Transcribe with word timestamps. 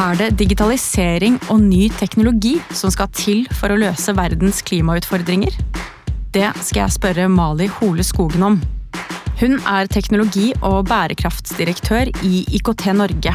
Er 0.00 0.16
det 0.16 0.30
digitalisering 0.40 1.34
og 1.52 1.58
ny 1.60 1.90
teknologi 1.92 2.54
som 2.72 2.88
skal 2.88 3.10
til 3.12 3.42
for 3.52 3.68
å 3.68 3.76
løse 3.76 4.14
verdens 4.16 4.62
klimautfordringer? 4.64 5.52
Det 6.32 6.46
skal 6.62 6.86
jeg 6.86 6.94
spørre 6.94 7.26
Mali 7.28 7.66
Hole 7.74 8.06
Skogen 8.06 8.46
om. 8.46 8.56
Hun 9.42 9.58
er 9.68 9.90
teknologi- 9.92 10.54
og 10.64 10.88
bærekraftsdirektør 10.88 12.14
i 12.24 12.46
IKT 12.48 12.86
Norge. 12.96 13.34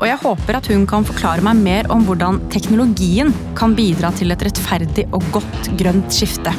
Og 0.00 0.06
jeg 0.08 0.22
håper 0.24 0.56
at 0.62 0.72
hun 0.72 0.88
kan 0.88 1.04
forklare 1.04 1.44
meg 1.44 1.60
mer 1.60 1.92
om 1.92 2.08
hvordan 2.08 2.40
teknologien 2.48 3.34
kan 3.58 3.76
bidra 3.76 4.08
til 4.16 4.32
et 4.32 4.46
rettferdig 4.48 5.04
og 5.12 5.26
godt 5.36 5.72
grønt 5.76 6.16
skifte. 6.16 6.56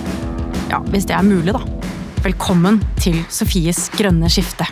Ja, 0.69 0.83
hvis 0.93 1.09
det 1.09 1.17
er 1.17 1.25
mulig, 1.25 1.57
da. 1.57 1.65
Velkommen 2.21 2.77
til 3.01 3.23
Sofies 3.33 3.87
grønne 3.97 4.29
skifte. 4.29 4.69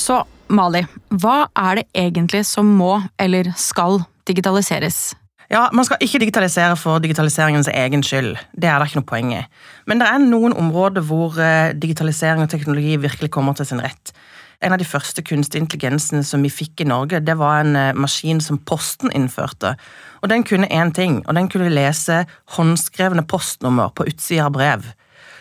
Så 0.00 0.22
Mali, 0.50 0.80
hva 1.20 1.44
er 1.58 1.80
det 1.80 1.88
egentlig 1.94 2.42
som 2.48 2.68
må 2.78 2.96
eller 3.20 3.52
skal 3.60 4.00
digitaliseres? 4.28 5.10
Ja, 5.50 5.68
Man 5.74 5.84
skal 5.84 6.00
ikke 6.00 6.20
digitalisere 6.22 6.76
for 6.78 7.02
digitaliseringens 7.02 7.68
egen 7.68 8.04
skyld. 8.06 8.36
Det 8.54 8.70
er 8.70 8.78
det 8.78 8.88
ikke 8.88 9.00
noe 9.00 9.10
poeng 9.10 9.32
i. 9.34 9.40
Men 9.90 10.00
det 10.00 10.06
er 10.06 10.22
noen 10.22 10.54
områder 10.54 11.04
hvor 11.06 11.38
eh, 11.42 11.72
digitalisering 11.74 12.44
og 12.44 12.52
teknologi 12.52 12.94
virkelig 13.02 13.32
kommer 13.34 13.58
til 13.58 13.66
sin 13.66 13.82
rett. 13.82 14.12
En 14.62 14.74
av 14.76 14.78
de 14.78 14.86
første 14.86 15.24
kunstig 15.26 15.58
intelligensene 15.58 16.22
som 16.26 16.42
vi 16.44 16.52
fikk 16.54 16.84
i 16.84 16.88
Norge, 16.88 17.20
det 17.24 17.34
var 17.40 17.64
en 17.64 17.76
eh, 17.76 17.96
maskin 17.98 18.40
som 18.44 18.60
Posten 18.62 19.10
innførte. 19.10 19.74
Og 20.22 20.30
Den 20.30 20.46
kunne 20.46 20.70
én 20.70 20.94
ting, 20.94 21.20
og 21.26 21.34
den 21.34 21.50
kunne 21.50 21.72
lese 21.74 22.24
håndskrevne 22.56 23.26
postnummer 23.26 23.90
på 23.90 24.06
utsida 24.06 24.46
av 24.46 24.54
brev. 24.54 24.86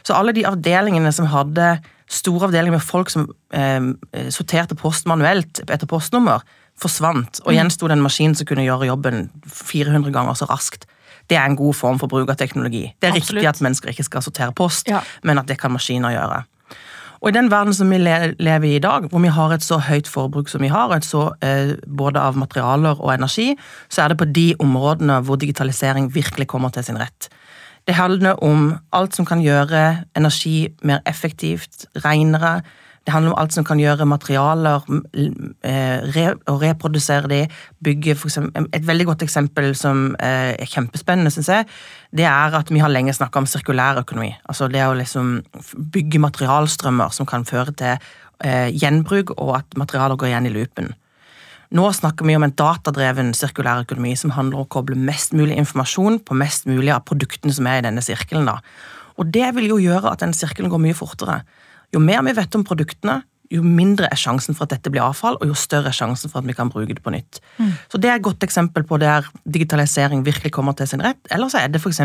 Så 0.01 0.17
alle 0.17 0.33
de 0.33 0.47
avdelingene 0.47 1.13
som 1.13 1.29
hadde 1.29 1.77
store 2.09 2.47
avdelinger 2.49 2.77
med 2.77 2.83
folk 2.85 3.11
som 3.13 3.27
eh, 3.53 4.29
sorterte 4.33 4.75
post 4.77 5.05
manuelt 5.09 5.61
etter 5.67 5.89
postnummer, 5.89 6.41
forsvant, 6.79 7.41
og 7.45 7.51
igjen 7.53 7.69
sto 7.73 7.89
det 7.89 7.97
en 7.97 8.05
maskin 8.05 8.35
som 8.37 8.47
kunne 8.49 8.63
gjøre 8.65 8.87
jobben 8.87 9.27
400 9.45 10.13
ganger 10.15 10.37
så 10.39 10.47
raskt. 10.49 10.87
Det 11.29 11.37
er 11.37 11.45
en 11.45 11.57
god 11.59 11.75
form 11.77 11.99
for 12.01 12.09
bruk 12.09 12.29
av 12.31 12.39
teknologi. 12.39 12.87
Det 12.99 13.09
er 13.09 13.17
Absolutt. 13.17 13.43
riktig 13.43 13.49
at 13.51 13.61
mennesker 13.61 13.91
ikke 13.91 14.07
skal 14.07 14.23
sortere 14.25 14.55
post, 14.55 14.87
Ja. 14.89 15.01
men 15.23 15.37
at 15.37 15.45
det 15.47 15.59
kan 15.59 15.71
maskiner 15.71 16.15
gjøre. 16.15 16.45
Og 17.21 17.29
I 17.29 17.35
den 17.35 17.49
verden 17.51 17.73
som 17.75 17.89
vi 17.91 17.97
lever 17.99 18.63
i 18.63 18.75
i 18.77 18.79
dag, 18.79 19.09
hvor 19.11 19.19
vi 19.19 19.27
har 19.27 19.51
et 19.51 19.61
så 19.61 19.77
høyt 19.77 20.07
forbruk 20.07 20.47
som 20.47 20.61
vi 20.61 20.69
har, 20.71 20.93
et 20.95 21.03
så, 21.03 21.33
eh, 21.41 21.75
både 21.85 22.15
av 22.15 22.37
materialer 22.37 22.95
og 23.01 23.13
energi, 23.13 23.57
så 23.89 24.03
er 24.03 24.09
det 24.09 24.17
på 24.17 24.31
de 24.31 24.55
områdene 24.59 25.21
hvor 25.25 25.35
digitalisering 25.35 26.13
virkelig 26.13 26.47
kommer 26.47 26.71
til 26.71 26.83
sin 26.83 26.97
rett. 26.97 27.29
Det 27.89 27.95
handler 27.97 28.37
om 28.45 28.75
alt 28.93 29.15
som 29.17 29.25
kan 29.25 29.39
gjøre 29.41 29.79
energi 30.19 30.67
mer 30.85 30.99
effektivt, 31.09 31.87
renere. 32.03 32.59
Det 33.05 33.13
handler 33.15 33.31
om 33.33 33.39
alt 33.41 33.55
som 33.55 33.65
kan 33.65 33.79
gjøre 33.81 34.05
materialer 34.05 34.83
m- 34.91 35.55
eh, 35.65 35.97
re, 36.13 36.35
og 36.51 36.61
reprodusere 36.61 37.31
de, 37.31 37.39
bygge 37.83 38.13
for 38.15 38.29
eksempel, 38.29 38.67
Et 38.73 38.85
veldig 38.87 39.05
godt 39.09 39.23
eksempel 39.25 39.73
som 39.75 40.15
eh, 40.19 40.53
er 40.59 40.69
kjempespennende, 40.69 41.31
syns 41.33 41.49
jeg, 41.49 41.65
det 42.13 42.25
er 42.29 42.59
at 42.59 42.69
vi 42.69 42.77
har 42.83 42.93
lenge 42.93 43.13
snakka 43.17 43.41
om 43.41 43.49
sirkulær 43.49 44.03
økonomi. 44.03 44.35
Altså 44.45 44.67
det 44.69 44.85
å 44.85 44.93
liksom 44.93 45.39
bygge 45.91 46.19
materialstrømmer 46.19 47.09
som 47.09 47.25
kan 47.25 47.45
føre 47.45 47.73
til 47.73 47.97
eh, 48.43 48.69
gjenbruk, 48.69 49.33
og 49.39 49.55
at 49.63 49.77
materialer 49.77 50.15
går 50.15 50.27
igjen 50.29 50.45
i 50.45 50.53
loopen. 50.53 50.93
Nå 51.69 51.85
snakker 51.93 52.25
vi 52.25 52.33
om 52.33 52.43
en 52.45 52.53
datadreven 52.57 53.33
sirkulær 53.37 53.83
økonomi 53.83 54.15
som 54.17 54.33
handler 54.33 54.57
om 54.57 54.65
å 54.65 54.71
koble 54.73 54.97
mest 54.97 55.35
mulig 55.37 55.57
informasjon 55.61 56.17
på 56.25 56.37
mest 56.37 56.65
mulig 56.69 56.89
av 56.95 57.03
produktene 57.05 57.53
som 57.53 57.67
er 57.69 57.81
i 57.81 57.85
denne 57.85 58.01
sirkelen. 58.01 58.49
da. 58.49 58.57
Og 59.21 59.29
det 59.29 59.51
vil 59.55 59.67
jo 59.69 59.77
gjøre 59.77 60.09
at 60.09 60.23
den 60.23 60.33
sirkelen 60.33 60.71
går 60.73 60.81
mye 60.81 60.97
fortere. 60.97 61.43
Jo 61.93 62.01
mer 62.01 62.23
vi 62.25 62.33
vet 62.33 62.57
om 62.57 62.65
produktene, 62.65 63.21
jo 63.53 63.61
mindre 63.65 64.09
er 64.09 64.17
sjansen 64.17 64.57
for 64.57 64.65
at 64.65 64.75
dette 64.75 64.91
blir 64.93 65.01
avfall, 65.01 65.37
og 65.41 65.49
jo 65.49 65.57
større 65.57 65.89
er 65.89 65.97
sjansen 65.97 66.29
for 66.29 66.41
at 66.41 66.49
vi 66.49 66.53
kan 66.57 66.69
bruke 66.69 66.93
det 66.93 67.03
på 67.05 67.13
nytt. 67.13 67.41
Så 67.89 68.01
det 68.01 68.09
er 68.09 68.17
et 68.17 68.25
godt 68.25 68.45
eksempel 68.45 68.85
på 68.85 68.97
der 69.01 69.25
digitalisering 69.45 70.25
virkelig 70.25 70.51
kommer 70.53 70.73
til 70.73 70.87
sin 70.87 71.01
rett. 71.01 71.21
Eller 71.29 71.49
så 71.49 71.61
er 71.61 71.67
det 71.67 71.81
f.eks. 71.81 72.01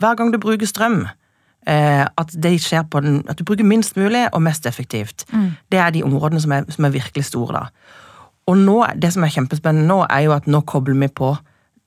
hver 0.00 0.16
gang 0.16 0.32
du 0.32 0.38
bruker 0.38 0.68
strøm, 0.68 1.06
eh, 1.66 2.04
at, 2.04 2.32
det 2.32 2.60
skjer 2.60 2.84
på 2.88 3.00
den, 3.00 3.24
at 3.28 3.38
du 3.38 3.44
bruker 3.44 3.64
minst 3.64 3.96
mulig 3.96 4.28
og 4.32 4.42
mest 4.42 4.66
effektivt. 4.66 5.24
Det 5.72 5.78
er 5.78 5.90
de 5.90 6.04
områdene 6.04 6.40
som 6.40 6.52
er, 6.52 6.64
som 6.68 6.84
er 6.84 6.96
virkelig 6.96 7.24
store. 7.24 7.52
da. 7.52 7.66
Og 8.50 8.58
nå, 8.58 8.80
det 8.98 9.12
som 9.14 9.22
er 9.22 9.32
kjempespennende 9.34 9.86
nå, 9.86 10.02
er 10.10 10.26
jo 10.26 10.34
at 10.34 10.48
nå 10.50 10.64
kobler 10.66 10.98
vi 10.98 11.08
på 11.20 11.30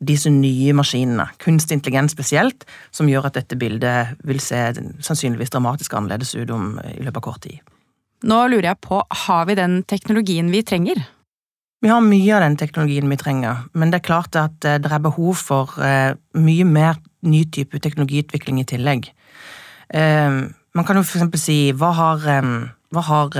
disse 0.03 0.31
nye 0.31 0.73
maskinene, 0.75 1.25
kunstig 1.39 1.77
intelligens 1.77 2.15
spesielt, 2.15 2.65
som 2.91 3.07
gjør 3.07 3.29
at 3.29 3.37
dette 3.39 3.57
bildet 3.59 4.17
vil 4.27 4.39
se 4.43 4.59
sannsynligvis 5.03 5.53
dramatisk 5.53 5.95
annerledes 5.95 6.33
ut 6.35 6.51
om 6.51 6.77
i 6.91 7.03
løpet 7.03 7.19
av 7.21 7.25
kort 7.27 7.43
tid. 7.45 7.59
Nå 8.27 8.39
lurer 8.51 8.69
jeg 8.71 8.81
på, 8.83 9.01
har 9.27 9.45
vi 9.47 9.59
den 9.59 9.81
teknologien 9.87 10.51
vi 10.51 10.63
trenger? 10.63 11.03
Vi 11.83 11.91
har 11.91 12.03
mye 12.03 12.35
av 12.35 12.45
den 12.45 12.55
teknologien 12.59 13.09
vi 13.11 13.19
trenger, 13.19 13.65
men 13.75 13.91
det 13.91 13.99
er 13.99 14.07
klart 14.07 14.37
at 14.39 14.63
eh, 14.67 14.79
det 14.79 14.91
er 14.91 15.03
behov 15.03 15.35
for 15.35 15.73
eh, 15.83 16.15
mye 16.39 16.67
mer 16.67 16.99
ny 17.27 17.43
type 17.51 17.79
teknologiutvikling 17.83 18.61
i 18.61 18.67
tillegg. 18.67 19.09
Eh, 19.91 20.43
Man 20.73 20.87
kan 20.87 20.97
jo 20.97 21.03
for 21.05 21.19
eksempel 21.19 21.37
si 21.37 21.57
hva 21.77 21.91
har, 21.93 22.23
hva 22.89 23.01
har 23.05 23.35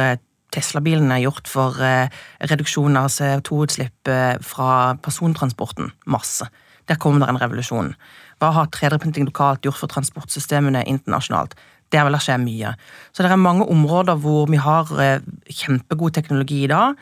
eh, 0.54 0.60
Tesla-bilene 0.60 1.20
gjort 1.24 1.50
for 1.50 1.80
eh, 1.82 2.12
reduksjon 2.50 2.98
av 3.00 3.10
CO2-utslipp 3.10 4.08
eh, 4.12 4.36
fra 4.42 4.96
persontransporten? 5.02 5.92
Masse. 6.06 6.50
Der 6.88 7.00
kommer 7.00 7.24
det 7.24 7.30
en 7.32 7.42
revolusjon. 7.42 7.94
Hva 8.40 8.52
har 8.52 8.72
3D-printing 8.76 9.26
lokalt 9.30 9.64
gjort 9.64 9.80
for 9.80 9.92
transportsystemene 9.92 10.84
internasjonalt? 10.90 11.56
Der 11.94 12.04
vil 12.04 12.18
det 12.18 12.24
skje 12.26 12.40
mye. 12.42 12.74
Så 13.14 13.24
det 13.24 13.32
er 13.32 13.40
mange 13.40 13.68
områder 13.70 14.18
hvor 14.20 14.50
vi 14.52 14.60
har 14.62 14.90
eh, 15.00 15.22
kjempegod 15.50 16.16
teknologi 16.18 16.64
i 16.64 16.72
dag. 16.72 16.98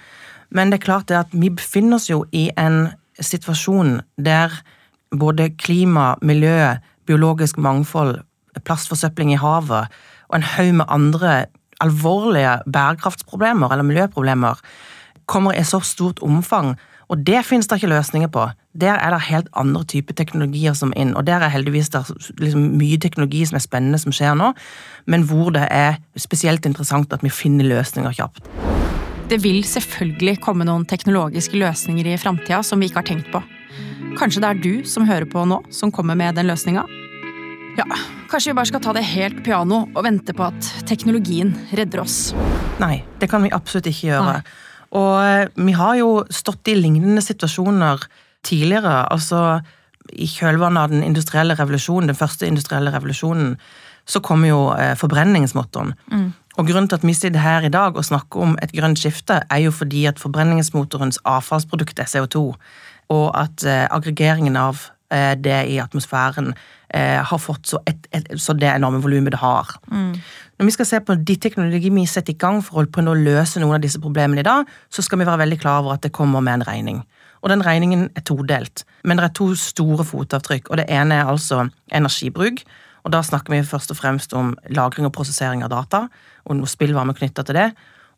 Men 0.51 0.71
det 0.71 0.81
er 0.81 0.85
klart 0.85 1.09
det 1.09 1.17
at 1.17 1.31
vi 1.31 1.49
befinner 1.49 1.97
oss 1.97 2.09
jo 2.09 2.25
i 2.31 2.49
en 2.59 2.91
situasjon 3.21 4.01
der 4.19 4.53
både 5.11 5.49
klima, 5.59 6.15
miljø, 6.21 6.75
biologisk 7.07 7.57
mangfold, 7.57 8.19
plastforsøpling 8.67 9.31
i 9.33 9.39
havet 9.39 9.91
og 10.31 10.37
en 10.37 10.47
haug 10.47 10.73
med 10.79 10.91
andre 10.91 11.31
alvorlige 11.81 12.59
bærekraftsproblemer 12.71 13.73
eller 13.73 13.87
miljøproblemer 13.87 14.61
kommer 15.25 15.55
i 15.55 15.63
så 15.67 15.79
stort 15.85 16.19
omfang, 16.25 16.75
og 17.11 17.23
det 17.27 17.43
finnes 17.45 17.67
det 17.67 17.79
ikke 17.79 17.91
løsninger 17.91 18.29
på. 18.31 18.45
Der 18.81 18.95
er 18.95 19.11
det 19.11 19.25
helt 19.27 19.49
andre 19.59 19.83
typer 19.83 20.15
teknologier 20.15 20.75
som 20.77 20.93
inn, 20.95 21.11
og 21.15 21.25
der 21.27 21.43
er 21.43 21.51
heldigvis 21.51 21.91
det 21.91 22.05
liksom 22.39 22.69
mye 22.79 22.99
teknologi 23.03 23.43
som 23.47 23.59
er 23.59 23.65
spennende 23.65 23.99
som 23.99 24.15
skjer 24.15 24.37
nå, 24.39 24.53
men 25.11 25.25
hvor 25.27 25.51
det 25.55 25.65
er 25.67 25.99
spesielt 26.15 26.65
interessant 26.65 27.11
at 27.11 27.23
vi 27.23 27.33
finner 27.33 27.67
løsninger 27.67 28.15
kjapt. 28.15 28.47
Det 29.31 29.41
vil 29.43 29.63
selvfølgelig 29.67 30.39
komme 30.43 30.67
noen 30.67 30.85
teknologiske 30.87 31.59
løsninger 31.59 32.13
i 32.13 32.17
framtida 32.19 32.61
som 32.67 32.79
vi 32.79 32.89
ikke 32.89 33.03
har 33.03 33.09
tenkt 33.11 33.31
på. 33.31 33.43
Kanskje 34.19 34.43
det 34.43 34.49
er 34.49 34.63
du 34.63 34.87
som 34.87 35.07
hører 35.07 35.27
på 35.27 35.43
nå, 35.47 35.61
som 35.71 35.91
kommer 35.91 36.17
med 36.19 36.35
den 36.35 36.51
løsninga? 36.51 36.83
Ja, 37.79 37.87
kanskje 38.31 38.51
vi 38.51 38.57
bare 38.57 38.69
skal 38.71 38.83
ta 38.83 38.95
det 38.95 39.03
helt 39.11 39.43
piano 39.45 39.83
og 39.91 40.05
vente 40.07 40.35
på 40.35 40.47
at 40.47 40.71
teknologien 40.89 41.53
redder 41.75 42.03
oss. 42.05 42.31
Nei, 42.81 43.01
det 43.21 43.29
kan 43.31 43.43
vi 43.43 43.51
absolutt 43.53 43.89
ikke 43.91 44.09
gjøre. 44.13 44.39
Nei. 44.39 44.57
Og 44.99 45.13
eh, 45.23 45.45
vi 45.67 45.75
har 45.77 45.99
jo 45.99 46.09
stått 46.31 46.71
i 46.71 46.75
lignende 46.79 47.23
situasjoner 47.23 48.03
tidligere. 48.47 49.05
Altså 49.13 49.61
i 50.11 50.27
kjølvannet 50.27 50.81
av 50.81 50.93
den 50.93 51.05
industrielle 51.05 51.55
revolusjonen, 51.59 52.09
den 52.11 52.19
første 52.19 52.47
industrielle 52.49 52.91
revolusjonen, 52.93 53.55
så 54.09 54.21
kom 54.25 54.45
jo 54.47 54.71
eh, 54.75 54.95
forbrenningsmotoren. 54.99 55.93
Og 56.59 56.67
grunnen 56.67 56.89
til 56.91 56.99
at 56.99 57.05
vi 57.07 57.15
sitter 57.15 57.39
her 57.39 57.63
i 57.63 57.71
dag 57.71 57.95
og 57.95 58.05
snakker 58.05 58.43
om 58.43 58.57
et 58.63 58.73
grønt 58.75 58.99
skifte, 58.99 59.39
er 59.49 59.61
jo 59.63 59.71
fordi 59.71 60.05
at 60.09 60.19
forbrenningsmotorens 60.19 61.21
avfallsprodukt 61.23 62.01
er 62.01 62.09
CO2, 62.11 62.43
og 63.11 63.27
at 63.37 63.63
eh, 63.67 63.85
aggregeringen 63.91 64.57
av 64.59 64.87
eh, 65.13 65.35
det 65.39 65.61
i 65.71 65.79
atmosfæren 65.83 66.53
eh, 66.93 67.19
har 67.23 67.41
fått 67.41 67.71
så, 67.71 67.79
et, 67.89 68.07
et, 68.15 68.27
så 68.39 68.55
det 68.57 68.69
enorme 68.69 69.01
volumet 69.03 69.35
det 69.35 69.41
har. 69.41 69.73
Når 70.59 70.67
vi 70.67 70.75
skal 70.75 70.87
se 70.89 70.99
på 71.01 71.15
de 71.17 71.35
teknologier 71.41 71.93
vi 71.93 72.05
setter 72.09 72.35
i 72.35 72.37
gang 72.37 72.61
for 72.65 72.83
å 72.83 73.15
løse 73.17 73.61
noen 73.61 73.79
av 73.79 73.83
disse 73.83 74.01
problemene 74.01 74.43
i 74.43 74.47
dag, 74.47 74.69
så 74.93 75.01
skal 75.05 75.21
vi 75.21 75.27
være 75.29 75.43
veldig 75.45 75.59
klar 75.63 75.81
over 75.81 75.95
at 75.95 76.05
det 76.05 76.13
kommer 76.15 76.43
med 76.43 76.59
en 76.59 76.67
regning. 76.67 77.01
Og 77.41 77.49
den 77.49 77.63
regningen 77.65 78.09
er 78.15 78.21
todelt. 78.21 78.83
Men 79.03 79.17
det 79.17 79.25
er 79.25 79.37
to 79.39 79.47
store 79.57 80.05
fotavtrykk. 80.05 80.69
og 80.69 80.77
Det 80.77 80.85
ene 80.89 81.17
er 81.17 81.31
altså 81.31 81.63
energibruk. 81.91 82.61
Og 83.01 83.13
da 83.15 83.23
snakker 83.25 83.55
vi 83.55 83.63
først 83.65 83.91
og 83.91 83.97
fremst 83.97 84.33
om 84.37 84.53
lagring 84.69 85.07
og 85.07 85.15
prosessering 85.15 85.63
av 85.65 85.71
data, 85.73 86.03
og 86.45 86.59
noe 86.59 86.69
spillvarme 86.69 87.15
knytta 87.17 87.45
til 87.47 87.57
det. 87.57 87.71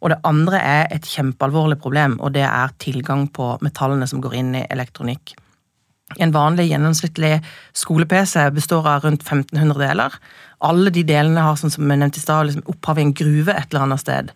Og 0.04 0.12
det 0.12 0.20
andre 0.28 0.60
er 0.60 0.90
et 0.92 1.08
kjempealvorlig 1.08 1.80
problem, 1.80 2.18
og 2.20 2.34
det 2.36 2.44
er 2.44 2.76
tilgang 2.84 3.30
på 3.32 3.54
metallene 3.64 4.08
som 4.10 4.20
går 4.24 4.36
inn 4.42 4.52
i 4.60 4.66
elektronikk. 4.68 5.38
En 6.20 6.34
vanlig 6.36 6.70
gjennomsnittlig 6.70 7.38
skole-PC 7.78 8.50
består 8.56 8.88
av 8.88 9.06
rundt 9.06 9.24
1500 9.24 9.80
deler. 9.88 10.18
Alle 10.64 10.92
de 10.94 11.04
delene 11.08 11.46
har 11.46 11.56
som 11.60 11.72
jeg 11.72 12.00
nevnte 12.00 12.22
i 12.22 12.24
sted, 12.24 12.50
liksom 12.50 12.68
opphav 12.72 13.00
i 13.00 13.08
en 13.08 13.16
gruve 13.16 13.56
et 13.56 13.72
eller 13.72 13.88
annet 13.88 14.04
sted. 14.04 14.36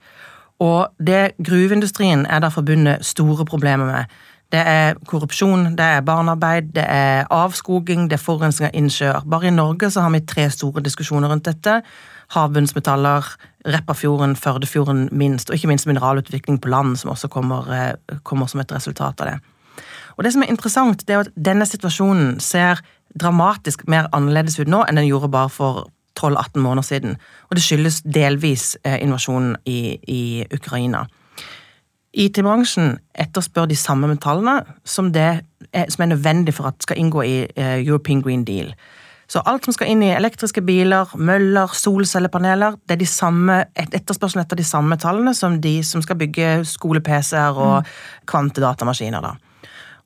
Og 0.63 0.87
det 0.97 1.37
gruveindustrien 1.37 2.25
er 2.25 2.41
da 2.41 2.49
forbundet 2.53 3.05
store 3.05 3.45
problemer 3.45 3.85
med. 3.85 4.17
Det 4.51 4.61
er 4.63 4.95
korrupsjon, 5.05 5.73
det 5.75 5.83
er 5.83 6.05
barnearbeid, 6.07 6.69
det 6.75 6.85
er 6.87 7.25
avskoging, 7.35 8.05
det 8.07 8.15
er 8.15 8.23
forurensning 8.23 8.69
av 8.69 8.77
innsjøer. 8.79 9.25
Bare 9.27 9.49
i 9.49 9.51
Norge 9.51 9.89
så 9.91 10.05
har 10.05 10.13
vi 10.13 10.23
tre 10.23 10.47
store 10.49 10.83
diskusjoner 10.83 11.29
rundt 11.29 11.49
dette. 11.49 11.81
havbunnsmetaller, 12.27 13.23
Repparfjorden, 13.67 14.35
Førdefjorden 14.35 15.09
minst, 15.11 15.49
og 15.49 15.55
ikke 15.55 15.67
minst 15.67 15.87
mineralutvikling 15.87 16.61
på 16.61 16.69
land, 16.69 16.97
som 16.97 17.11
også 17.11 17.27
kommer, 17.27 17.71
eh, 17.71 18.17
kommer 18.23 18.47
som 18.47 18.59
et 18.59 18.71
resultat 18.71 19.21
av 19.21 19.27
det. 19.27 19.39
Og 20.17 20.25
det 20.25 20.33
som 20.33 20.43
er 20.43 20.51
interessant, 20.51 21.03
det 21.07 21.15
er 21.15 21.25
at 21.25 21.35
denne 21.35 21.65
situasjonen 21.69 22.39
ser 22.43 22.81
dramatisk 23.17 23.85
mer 23.89 24.09
annerledes 24.13 24.59
ut 24.59 24.69
nå 24.69 24.83
enn 24.85 24.99
den 24.99 25.07
gjorde 25.09 25.31
bare 25.33 25.53
for 25.53 25.85
12-18 26.17 26.61
måneder 26.61 26.85
siden. 26.85 27.17
Og 27.49 27.57
det 27.57 27.63
skyldes 27.63 28.01
delvis 28.01 28.75
eh, 28.83 28.97
invasjonen 29.05 29.55
i, 29.65 29.97
i 30.07 30.21
Ukraina. 30.53 31.05
IT-bransjen 32.17 32.95
etterspør 33.13 33.67
de 33.69 33.77
samme 33.77 34.09
metallene 34.09 34.63
som, 34.87 35.11
er, 35.13 35.43
som 35.89 36.03
er 36.03 36.13
nødvendig 36.15 36.55
for 36.57 36.71
at 36.71 36.81
skal 36.81 36.97
inngå 36.97 37.21
i 37.21 37.35
eh, 37.45 37.75
European 37.85 38.23
Green 38.25 38.45
Deal. 38.47 38.73
Så 39.27 39.41
alt 39.43 39.65
som 39.67 39.75
skal 39.75 39.91
inn 39.91 40.01
i 40.05 40.13
elektriske 40.15 40.61
biler, 40.63 41.11
møller, 41.19 41.73
solcellepaneler, 41.75 42.77
det 42.87 42.95
er 42.95 43.01
de 43.01 43.09
samme, 43.11 43.57
etterspørselen 43.75 44.45
etter 44.45 44.57
de 44.57 44.65
samme 44.65 44.95
metallene 44.95 45.33
som 45.35 45.59
de 45.61 45.81
som 45.83 46.01
skal 46.01 46.17
bygge 46.21 46.61
skole-PC-er 46.65 47.59
og 47.59 47.75
mm. 47.83 47.91
kvantedatamaskiner. 48.31 49.27
da. 49.27 49.35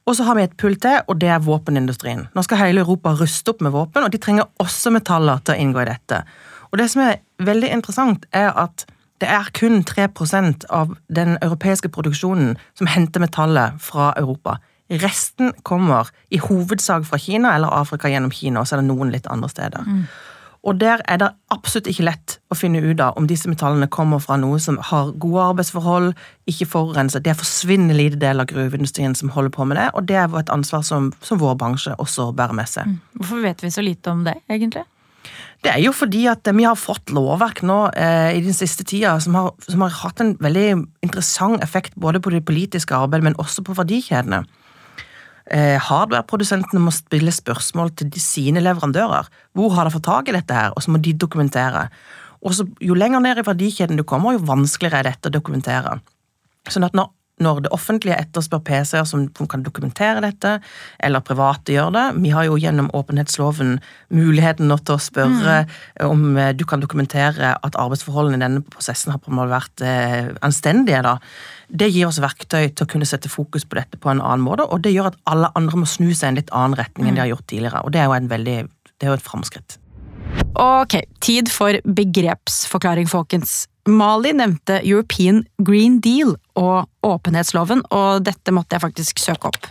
Og 0.09 0.15
så 0.17 0.25
har 0.25 0.37
vi 0.37 0.45
et 0.47 0.55
pull 0.57 0.75
til, 0.81 1.03
og 1.07 1.19
det 1.21 1.29
er 1.29 1.43
våpenindustrien. 1.45 2.25
Nå 2.33 2.43
skal 2.45 2.59
hele 2.63 2.81
Europa 2.81 3.13
ruste 3.19 3.53
opp 3.53 3.61
med 3.61 3.73
våpen, 3.75 4.05
og 4.05 4.13
de 4.13 4.21
trenger 4.21 4.49
også 4.61 4.93
metaller 4.93 5.43
til 5.45 5.55
å 5.55 5.61
inngå 5.61 5.83
i 5.83 5.91
dette. 5.91 6.23
Og 6.71 6.79
det 6.81 6.87
som 6.91 7.03
er 7.05 7.21
veldig 7.43 7.69
interessant, 7.75 8.25
er 8.33 8.49
at 8.57 8.87
det 9.21 9.29
er 9.29 9.51
kun 9.53 9.83
3% 9.85 10.65
av 10.73 10.95
den 11.13 11.35
europeiske 11.45 11.91
produksjonen 11.93 12.55
som 12.73 12.89
henter 12.89 13.21
metallet 13.21 13.77
fra 13.83 14.09
Europa. 14.17 14.57
Resten 14.89 15.53
kommer 15.63 16.09
i 16.33 16.39
hovedsak 16.41 17.05
fra 17.07 17.19
Kina 17.21 17.53
eller 17.55 17.71
Afrika 17.71 18.09
gjennom 18.09 18.33
Kina, 18.33 18.59
og 18.59 18.67
så 18.67 18.75
er 18.75 18.81
det 18.81 18.89
noen 18.89 19.13
litt 19.13 19.29
andre 19.29 19.49
steder. 19.51 19.85
Mm. 19.85 20.07
Og 20.61 20.77
der 20.77 21.01
er 21.09 21.17
det 21.17 21.31
absolutt 21.49 21.87
ikke 21.89 22.05
lett 22.05 22.35
å 22.53 22.57
finne 22.57 22.83
ut 22.83 22.99
av 23.01 23.17
om 23.17 23.25
disse 23.29 23.49
metallene 23.49 23.89
kommer 23.89 24.21
fra 24.21 24.37
noe 24.37 24.59
som 24.61 24.77
har 24.91 25.09
gode 25.21 25.47
arbeidsforhold, 25.49 26.11
ikke 26.51 26.69
forurenser. 26.69 27.23
Det 27.23 27.33
er 27.33 27.39
forsvinnende 27.39 27.97
lite 27.97 28.19
del 28.21 28.43
av 28.43 28.49
gruveindustrien 28.51 29.17
som 29.17 29.33
holder 29.33 29.55
på 29.55 29.65
med 29.65 29.79
det, 29.81 29.87
og 29.97 30.05
det 30.09 30.19
er 30.21 30.37
et 30.37 30.53
ansvar 30.53 30.85
som, 30.85 31.09
som 31.25 31.41
vår 31.41 31.57
bransje 31.57 31.97
også 31.97 32.29
bærer 32.37 32.57
med 32.57 32.69
seg. 32.69 32.91
Mm. 32.91 32.99
Hvorfor 33.17 33.45
vet 33.47 33.65
vi 33.65 33.73
så 33.73 33.85
lite 33.85 34.13
om 34.13 34.21
det, 34.27 34.37
egentlig? 34.53 34.85
Det 35.61 35.69
er 35.69 35.81
jo 35.81 35.91
fordi 35.93 36.23
at 36.29 36.47
vi 36.57 36.65
har 36.65 36.77
fått 36.77 37.11
lovverk 37.13 37.61
nå 37.65 37.79
eh, 37.93 38.37
i 38.37 38.45
den 38.45 38.55
siste 38.57 38.85
tida 38.87 39.15
som 39.21 39.37
har, 39.37 39.51
som 39.65 39.81
har 39.85 39.93
hatt 39.93 40.21
en 40.21 40.33
veldig 40.41 40.69
interessant 41.05 41.61
effekt 41.61 41.97
både 42.01 42.21
på 42.21 42.33
det 42.33 42.45
politiske 42.45 42.97
arbeidet, 42.97 43.29
men 43.29 43.37
også 43.41 43.65
på 43.65 43.77
verdikjedene. 43.77 44.43
Eh, 45.51 45.75
hardwareprodusentene 45.83 46.79
må 46.79 46.93
stille 46.95 47.31
spørsmål 47.35 47.91
til 47.99 48.11
sine 48.23 48.63
leverandører. 48.63 49.27
Hvor 49.57 49.73
har 49.75 49.87
de 49.87 49.95
fått 49.95 50.07
tak 50.07 50.29
i 50.31 50.35
dette 50.35 50.55
her? 50.55 50.71
Og 50.75 50.85
så 50.85 50.93
må 50.93 51.01
de 51.03 51.13
dokumentere. 51.13 51.89
Og 52.41 52.55
Jo 52.81 52.95
lenger 52.97 53.19
ned 53.19 53.37
i 53.37 53.45
verdikjeden 53.45 53.99
du 53.99 54.03
kommer, 54.03 54.33
jo 54.33 54.45
vanskeligere 54.47 55.03
er 55.03 55.11
dette 55.11 55.29
å 55.29 55.33
dokumentere. 55.33 55.99
Sånn 56.69 56.85
at 56.87 56.95
når 56.95 57.11
når 57.41 57.63
det 57.65 57.71
offentlige 57.75 58.17
etterspør 58.21 58.61
PC-er 58.67 59.07
som 59.09 59.25
kan 59.49 59.63
dokumentere 59.65 60.23
dette, 60.23 60.57
eller 61.03 61.23
private 61.25 61.75
gjør 61.75 61.93
det. 61.95 62.05
Vi 62.21 62.33
har 62.35 62.47
jo 62.47 62.59
gjennom 62.61 62.91
åpenhetsloven 62.97 63.79
muligheten 64.13 64.69
nå 64.71 64.77
til 64.81 64.97
å 64.97 65.01
spørre 65.01 65.57
mm. 65.65 66.05
om 66.07 66.25
eh, 66.37 66.53
du 66.57 66.65
kan 66.69 66.83
dokumentere 66.83 67.55
at 67.57 67.79
arbeidsforholdene 67.79 68.39
i 68.39 68.45
denne 68.45 68.63
prosessen 68.71 69.13
har 69.13 69.21
på 69.21 69.33
måte 69.33 69.53
vært 69.53 69.85
eh, 69.85 70.31
anstendige. 70.45 71.03
da. 71.05 71.17
Det 71.71 71.89
gir 71.91 72.09
oss 72.09 72.21
verktøy 72.23 72.69
til 72.69 72.85
å 72.85 72.89
kunne 72.91 73.07
sette 73.09 73.31
fokus 73.31 73.65
på 73.65 73.79
dette 73.79 73.99
på 74.01 74.11
en 74.11 74.21
annen 74.21 74.43
måte, 74.45 74.67
og 74.67 74.83
det 74.85 74.93
gjør 74.93 75.11
at 75.13 75.21
alle 75.31 75.51
andre 75.57 75.83
må 75.83 75.89
snu 75.89 76.11
seg 76.11 76.27
i 76.27 76.31
en 76.31 76.41
litt 76.41 76.53
annen 76.55 76.77
retning 76.79 77.09
enn 77.09 77.19
de 77.19 77.25
har 77.25 77.31
gjort 77.31 77.47
tidligere. 77.47 77.85
Og 77.85 77.95
det 77.95 78.03
er 78.03 78.09
jo, 78.09 78.17
en 78.17 78.31
veldig, 78.31 78.57
det 78.99 79.07
er 79.07 79.13
jo 79.13 79.19
et 79.19 79.27
framskritt. 79.27 79.77
Ok, 80.59 80.99
tid 81.23 81.49
for 81.51 81.79
begrepsforklaring, 81.87 83.09
folkens. 83.09 83.65
Mali 83.89 84.33
nevnte 84.37 84.79
European 84.85 85.43
Green 85.57 85.99
Deal 86.03 86.35
og 86.59 86.89
åpenhetsloven, 87.05 87.81
og 87.89 88.25
dette 88.27 88.53
måtte 88.53 88.77
jeg 88.77 88.85
faktisk 88.85 89.21
søke 89.23 89.49
opp. 89.49 89.69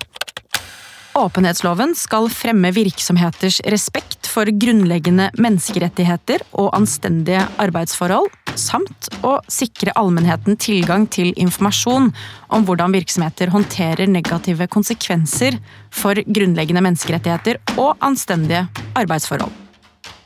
Åpenhetsloven 1.20 1.92
skal 1.98 2.28
fremme 2.30 2.70
virksomheters 2.74 3.58
respekt 3.74 4.28
for 4.30 4.46
grunnleggende 4.62 5.26
menneskerettigheter 5.42 6.44
og 6.58 6.70
anstendige 6.78 7.42
arbeidsforhold, 7.62 8.30
samt 8.58 9.10
å 9.26 9.36
sikre 9.50 9.94
allmennheten 9.98 10.58
tilgang 10.60 11.08
til 11.10 11.32
informasjon 11.34 12.10
om 12.54 12.66
hvordan 12.66 12.94
virksomheter 12.94 13.50
håndterer 13.54 14.10
negative 14.10 14.70
konsekvenser 14.70 15.58
for 15.90 16.18
grunnleggende 16.26 16.84
menneskerettigheter 16.86 17.60
og 17.76 17.98
anstendige 18.06 18.66
arbeidsforhold. 18.98 19.52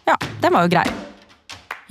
Ja, 0.09 0.21
den 0.45 0.53
var 0.53 0.69
jo 0.69 0.77
grei. 0.77 0.87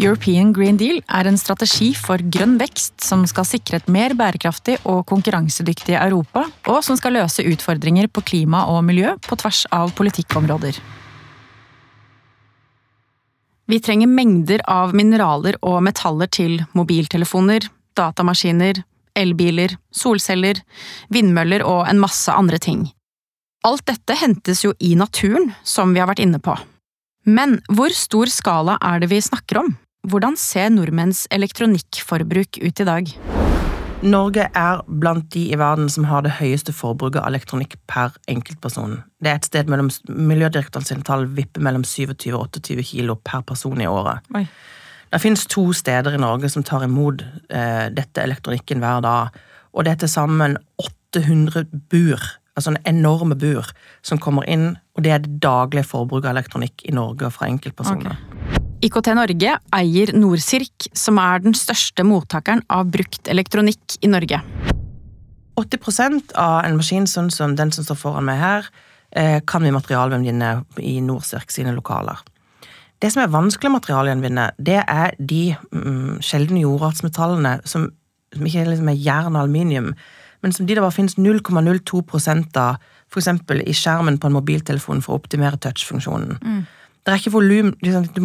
European 0.03 0.49
Green 0.51 0.75
Deal 0.75 0.97
er 1.07 1.29
en 1.29 1.37
strategi 1.39 1.93
for 1.95 2.19
grønn 2.35 2.57
vekst 2.59 2.97
som 3.05 3.21
skal 3.29 3.45
sikre 3.47 3.77
et 3.79 3.85
mer 3.87 4.11
bærekraftig 4.19 4.75
og 4.83 5.05
konkurransedyktig 5.07 5.95
Europa, 5.95 6.43
og 6.67 6.81
som 6.83 6.97
skal 6.99 7.15
løse 7.15 7.45
utfordringer 7.47 8.09
på 8.11 8.23
klima 8.27 8.65
og 8.73 8.81
miljø 8.83 9.13
på 9.23 9.37
tvers 9.39 9.61
av 9.71 9.93
politikkområder. 9.95 10.79
Vi 13.71 13.79
trenger 13.79 14.11
mengder 14.11 14.65
av 14.67 14.91
mineraler 14.91 15.55
og 15.63 15.79
metaller 15.87 16.27
til 16.27 16.57
mobiltelefoner, 16.75 17.69
datamaskiner, 17.95 18.81
elbiler, 19.15 19.77
solceller, 19.95 20.59
vindmøller 21.15 21.63
og 21.63 21.87
en 21.87 22.03
masse 22.03 22.33
andre 22.33 22.59
ting. 22.59 22.89
Alt 23.63 23.85
dette 23.87 24.19
hentes 24.19 24.65
jo 24.65 24.75
i 24.83 24.97
naturen, 24.99 25.53
som 25.63 25.95
vi 25.95 26.03
har 26.03 26.11
vært 26.11 26.25
inne 26.25 26.43
på. 26.43 26.57
Men 27.23 27.61
hvor 27.71 27.95
stor 27.95 28.27
skala 28.27 28.75
er 28.83 28.99
det 28.99 29.13
vi 29.13 29.23
snakker 29.23 29.63
om? 29.63 29.71
Hvordan 30.03 30.35
ser 30.35 30.67
nordmenns 30.67 31.21
elektronikkforbruk 31.31 32.57
ut 32.59 32.79
i 32.83 32.85
dag? 32.87 33.11
Norge 34.03 34.49
er 34.51 34.81
blant 34.99 35.29
de 35.31 35.45
i 35.47 35.55
verden 35.55 35.87
som 35.87 36.03
har 36.09 36.25
det 36.25 36.33
høyeste 36.41 36.73
forbruket 36.75 37.21
av 37.21 37.29
elektronikk 37.29 37.77
per 37.87 38.17
enkeltperson. 38.27 38.97
Det 39.23 39.31
er 39.31 39.39
et 39.39 39.47
sted 39.47 39.71
mellom 39.71 39.87
Miljødirektoratets 40.11 41.05
tall 41.07 41.23
vipper 41.37 41.63
mellom 41.63 41.85
27 41.87 42.33
og 42.33 42.49
28 42.49 42.83
kilo 42.89 43.15
per 43.23 43.45
person 43.47 43.79
i 43.79 43.87
året. 43.87 44.27
Oi. 44.35 44.43
Det 45.13 45.21
finnes 45.23 45.47
to 45.47 45.69
steder 45.71 46.17
i 46.17 46.19
Norge 46.19 46.51
som 46.51 46.67
tar 46.67 46.83
imot 46.83 47.23
eh, 47.47 47.87
dette 47.95 48.25
elektronikken 48.27 48.83
hver 48.83 48.99
dag. 49.07 49.39
Og 49.71 49.87
det 49.87 49.93
er 49.93 50.03
til 50.03 50.11
sammen 50.11 50.57
800 50.83 51.63
bur, 51.87 52.27
altså 52.57 52.73
en 52.73 52.81
enorme 52.91 53.39
bur, 53.39 53.71
som 54.03 54.19
kommer 54.19 54.43
inn. 54.51 54.73
Og 54.97 55.07
det 55.07 55.15
er 55.15 55.23
det 55.23 55.39
daglige 55.39 55.87
forbruket 55.87 56.27
av 56.27 56.35
elektronikk 56.35 56.83
i 56.83 56.97
Norge 56.99 57.31
fra 57.31 57.47
enkeltpersoner. 57.47 58.19
Okay. 58.19 58.72
IKT 58.83 59.13
Norge 59.15 59.51
eier 59.77 60.09
Norsirk, 60.17 60.89
som 60.91 61.19
er 61.21 61.39
den 61.45 61.53
største 61.55 62.03
mottakeren 62.03 62.65
av 62.73 62.89
brukt 62.91 63.29
elektronikk 63.31 63.95
i 64.03 64.09
Norge. 64.11 64.41
80% 65.55 66.33
av 66.41 66.65
en 66.65 66.75
maskin 66.75 67.07
sånn 67.07 67.29
som 67.31 67.53
den 67.55 67.71
som 67.71 67.85
står 67.87 67.99
foran 68.01 68.27
meg 68.27 68.41
her, 68.41 68.67
eh, 69.15 69.39
kan 69.47 69.63
vi 69.63 69.71
materialgjenvinne 69.71 70.65
i 70.83 70.99
Norsirk 70.99 71.51
sine 71.51 71.71
lokaler. 71.71 72.19
Det 72.99 73.11
som 73.13 73.23
er 73.23 73.31
vanskelig 73.31 73.71
å 73.71 73.77
materialgjenvinne, 73.77 74.51
det 74.59 74.83
er 74.83 75.15
de 75.17 75.55
mm, 75.71 76.19
sjeldne 76.19 76.63
jordartsmetallene 76.65 77.61
som, 77.63 77.87
som 78.35 78.45
ikke 78.45 78.67
liksom 78.67 78.91
er 78.91 78.99
jern 78.99 79.35
og 79.37 79.45
aluminium, 79.45 79.93
men 80.41 80.51
som 80.51 80.65
de 80.67 80.75
det 80.75 80.83
bare 80.83 80.91
finnes 80.91 81.15
0,02% 81.15 82.57
av, 82.59 82.83
f.eks. 83.07 83.27
i 83.63 83.73
skjermen 83.73 84.19
på 84.19 84.27
en 84.27 84.35
mobiltelefon 84.35 85.03
for 85.03 85.15
å 85.15 85.21
optimere 85.21 85.55
touchfunksjonen. 85.55 86.39
Mm. 86.43 86.63
Det 87.03 87.11
er 87.11 87.19
ikke 87.19 87.35
volum 87.35 87.73
liksom, 87.83 88.07
du, 88.15 88.21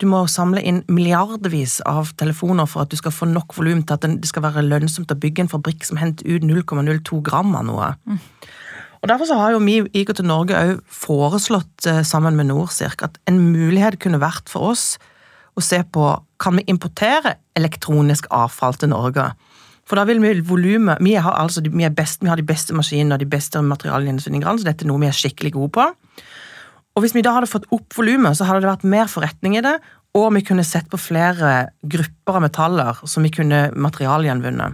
du, 0.00 0.06
må 0.08 0.22
samle 0.30 0.62
inn 0.64 0.80
milliardvis 0.88 1.80
av 1.88 2.14
telefoner 2.20 2.68
for 2.70 2.84
at 2.84 2.92
du 2.92 2.96
skal 2.96 3.12
få 3.12 3.28
nok 3.28 3.52
volum 3.58 3.82
til 3.84 3.98
at 3.98 4.06
det 4.08 4.30
skal 4.30 4.46
være 4.46 4.64
lønnsomt 4.64 5.12
å 5.12 5.18
bygge 5.20 5.44
en 5.44 5.52
fabrikk 5.52 5.84
som 5.84 6.00
henter 6.00 6.28
ut 6.28 6.46
0,02 6.48 7.20
gram 7.26 7.52
av 7.58 7.68
noe. 7.68 7.92
Mm. 8.08 8.20
Og 9.02 9.10
Derfor 9.10 9.26
så 9.26 9.36
har 9.36 9.52
jo 9.52 9.62
vi 9.64 9.80
i 9.82 10.02
IKT 10.04 10.22
Norge 10.24 10.58
òg 10.58 10.82
foreslått 10.86 11.88
eh, 11.90 12.04
sammen 12.06 12.36
med 12.38 12.48
Norsirk 12.52 13.02
at 13.02 13.18
en 13.28 13.40
mulighet 13.50 13.98
kunne 14.00 14.22
vært 14.22 14.48
for 14.52 14.72
oss 14.72 14.94
å 15.58 15.64
se 15.64 15.80
på 15.82 16.04
kan 16.40 16.56
vi 16.56 16.64
importere 16.70 17.34
elektronisk 17.58 18.30
avfall 18.32 18.78
til 18.78 18.92
Norge. 18.94 19.26
For 19.82 19.98
da 19.98 20.06
vil 20.06 20.22
vi 20.22 20.38
volumet 20.46 21.02
Vi, 21.02 21.16
altså, 21.18 21.60
vi, 21.66 21.74
vi 21.74 22.30
har 22.30 22.38
de 22.38 22.46
beste 22.46 22.74
maskinene 22.78 23.18
og 23.18 23.20
de 23.20 23.28
beste 23.28 23.60
materialgjennomsyningene, 23.60 24.62
så 24.62 24.70
dette 24.70 24.86
er 24.86 24.92
noe 24.92 25.02
vi 25.02 25.10
er 25.10 25.18
skikkelig 25.18 25.52
gode 25.58 25.74
på. 25.76 25.88
Og 26.92 27.04
hvis 27.04 27.14
vi 27.16 27.22
da 27.24 27.32
hadde 27.32 27.48
fått 27.48 27.68
opp 27.72 27.94
volumet, 27.96 28.36
så 28.36 28.44
hadde 28.44 28.64
det 28.64 28.68
vært 28.68 28.88
mer 28.88 29.08
forretning 29.08 29.56
i 29.56 29.64
det, 29.64 29.78
og 30.12 30.26
vi 30.34 30.42
kunne 30.44 30.64
sett 30.66 30.90
på 30.92 31.00
flere 31.00 31.72
grupper 31.88 32.36
av 32.36 32.44
metaller 32.44 32.98
som 33.08 33.24
vi 33.24 33.32
kunne 33.32 33.70
materialgjenvunne. 33.72 34.66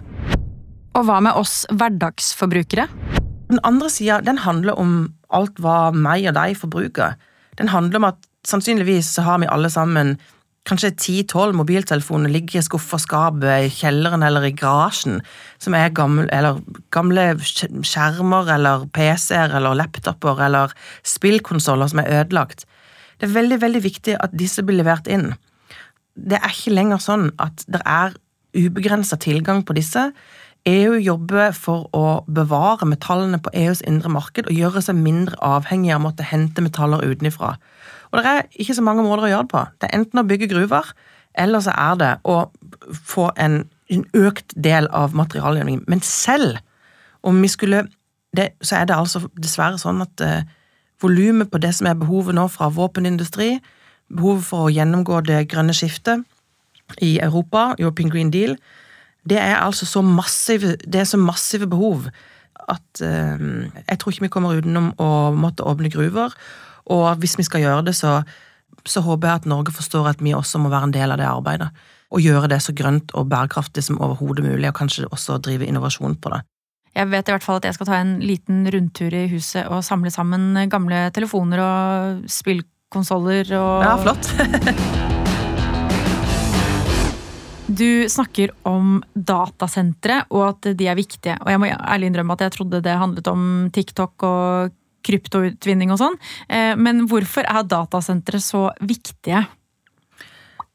Og 0.99 1.05
hva 1.07 1.19
med 1.23 1.37
oss 1.39 1.61
hverdagsforbrukere? 1.71 2.89
Den 3.49 3.61
andre 3.63 3.87
sida 3.93 4.35
handler 4.43 4.75
om 4.81 4.97
alt 5.31 5.61
hva 5.63 5.93
meg 5.95 6.27
og 6.27 6.35
deg 6.35 6.57
forbruker. 6.59 7.15
Den 7.55 7.71
handler 7.71 8.01
om 8.01 8.09
at 8.11 8.19
sannsynligvis 8.47 9.13
så 9.15 9.23
har 9.23 9.39
vi 9.39 9.47
alle 9.51 9.71
sammen 9.71 10.17
kanskje 10.67 10.91
ti-tolv 10.99 11.55
mobiltelefoner 11.57 12.31
ligger 12.31 12.59
i 12.59 12.65
skuffa 12.65 12.99
skapet 13.01 13.47
i 13.65 13.69
kjelleren 13.73 14.23
eller 14.25 14.45
i 14.47 14.53
garasjen, 14.55 15.21
som 15.61 15.75
er 15.77 15.93
gamle, 15.95 16.27
eller 16.35 16.59
gamle 16.93 17.31
skjermer 17.39 18.51
eller 18.55 18.87
PC-er 18.95 19.55
eller 19.57 19.77
laptoper 19.79 20.43
eller 20.45 20.75
spillkonsoller 21.07 21.91
som 21.91 22.03
er 22.03 22.11
ødelagt. 22.19 22.65
Det 23.19 23.29
er 23.29 23.35
veldig, 23.35 23.61
veldig 23.61 23.83
viktig 23.83 24.17
at 24.19 24.35
disse 24.37 24.63
blir 24.63 24.79
levert 24.79 25.07
inn. 25.07 25.33
det 26.19 26.35
er 26.35 26.51
ikke 26.51 26.73
lenger 26.75 26.99
sånn 26.99 27.29
at 27.39 27.63
det 27.71 27.79
er 27.87 28.15
ubegrensa 28.57 29.15
tilgang 29.15 29.61
på 29.63 29.75
disse. 29.77 30.09
EU 30.67 30.97
jobber 30.99 31.53
for 31.55 31.87
å 31.95 32.21
bevare 32.27 32.87
metallene 32.89 33.39
på 33.39 33.53
EUs 33.55 33.79
indre 33.87 34.11
marked 34.11 34.49
og 34.49 34.57
gjøre 34.57 34.83
seg 34.83 34.99
mindre 34.99 35.37
avhengig 35.39 35.93
av 35.93 36.01
å 36.01 36.07
måtte 36.09 36.27
hente 36.27 36.63
metaller 36.65 37.05
utenfra. 37.05 37.53
Og 38.09 38.19
det 38.19 38.31
er 38.31 38.47
ikke 38.57 38.75
så 38.77 38.85
mange 38.85 39.05
måter 39.05 39.27
å 39.27 39.31
gjøre 39.31 39.45
det 39.45 39.53
på. 39.53 39.63
Det 39.79 39.89
er 39.89 39.99
enten 39.99 40.21
å 40.21 40.25
bygge 40.27 40.49
gruver, 40.51 40.93
eller 41.37 41.63
så 41.63 41.73
er 41.77 41.99
det 41.99 42.13
å 42.27 42.37
få 43.05 43.29
en, 43.37 43.61
en 43.93 44.05
økt 44.17 44.55
del 44.57 44.89
av 44.95 45.13
materialgjenvinningen. 45.17 45.85
Men 45.87 46.01
selv 46.05 46.57
om 47.21 47.41
vi 47.41 47.51
skulle 47.51 47.87
det, 48.35 48.51
Så 48.61 48.75
er 48.75 48.85
det 48.85 48.93
altså 48.93 49.23
dessverre 49.41 49.79
sånn 49.81 50.03
at 50.03 50.21
eh, 50.21 50.43
volumet 51.01 51.49
på 51.49 51.57
det 51.57 51.71
som 51.73 51.87
er 51.89 51.95
behovet 51.97 52.35
nå 52.37 52.43
fra 52.53 52.67
våpenindustri, 52.69 53.55
behovet 54.13 54.45
for 54.45 54.67
å 54.67 54.73
gjennomgå 54.73 55.23
det 55.25 55.47
grønne 55.49 55.73
skiftet 55.73 56.21
i 57.01 57.17
Europa, 57.25 57.73
European 57.79 58.11
Green 58.13 58.29
Deal, 58.29 58.53
det 59.29 59.39
er 59.41 59.55
altså 59.57 59.85
så 59.89 60.03
massive, 60.05 60.75
det 60.85 61.01
er 61.01 61.09
så 61.09 61.17
massive 61.17 61.65
behov 61.67 62.05
at 62.69 63.01
eh, 63.01 63.41
jeg 63.89 63.99
tror 63.99 64.13
ikke 64.13 64.27
vi 64.27 64.33
kommer 64.33 64.61
utenom 64.61 64.91
å 65.01 65.09
måtte 65.33 65.65
åpne 65.65 65.89
gruver. 65.89 66.35
Og 66.89 67.07
hvis 67.21 67.37
vi 67.39 67.45
skal 67.45 67.63
gjøre 67.63 67.85
det, 67.89 67.95
så, 67.97 68.19
så 68.85 69.03
håper 69.05 69.29
jeg 69.29 69.41
at 69.41 69.49
Norge 69.49 69.73
forstår 69.75 70.13
at 70.13 70.23
vi 70.23 70.35
også 70.35 70.61
må 70.61 70.71
være 70.73 70.89
en 70.89 70.95
del 70.95 71.13
av 71.13 71.21
det 71.21 71.29
arbeidet. 71.29 71.69
Og 72.09 72.25
gjøre 72.25 72.49
det 72.49 72.61
så 72.65 72.73
grønt 72.73 73.13
og 73.13 73.27
bærekraftig 73.29 73.83
som 73.85 73.99
overhodet 74.01 74.45
mulig, 74.45 74.65
og 74.71 74.77
kanskje 74.79 75.09
også 75.11 75.37
drive 75.45 75.67
innovasjon 75.69 76.17
på 76.17 76.33
det. 76.33 76.41
Jeg 76.97 77.11
vet 77.11 77.29
i 77.29 77.33
hvert 77.35 77.45
fall 77.45 77.59
at 77.59 77.67
jeg 77.69 77.77
skal 77.77 77.87
ta 77.87 77.99
en 78.01 78.15
liten 78.25 78.63
rundtur 78.73 79.13
i 79.13 79.27
huset 79.29 79.69
og 79.69 79.85
samle 79.85 80.09
sammen 80.11 80.57
gamle 80.71 81.05
telefoner 81.13 81.61
og 81.61 82.25
spillkonsoller 82.33 83.53
og 83.59 83.85
Ja, 83.85 83.93
flott. 84.01 84.33
Du 87.69 88.09
snakker 88.09 88.49
om 88.65 88.97
datasentre 89.13 90.23
og 90.33 90.41
at 90.47 90.71
de 90.73 90.87
er 90.89 90.97
viktige. 90.97 91.35
Og 91.37 91.51
jeg 91.53 91.61
må 91.61 91.67
ærlig 91.69 92.09
innrømme 92.09 92.33
at 92.33 92.47
jeg 92.47 92.55
trodde 92.55 92.81
det 92.81 92.95
handlet 92.97 93.29
om 93.29 93.43
TikTok 93.75 94.25
og 94.25 94.73
kryptoutvinning 95.05 95.93
og 95.93 96.01
sånn. 96.01 96.19
Eh, 96.49 96.73
men 96.79 97.05
hvorfor 97.09 97.47
er 97.47 97.67
datasentre 97.69 98.41
så 98.43 98.69
viktige? 98.81 99.45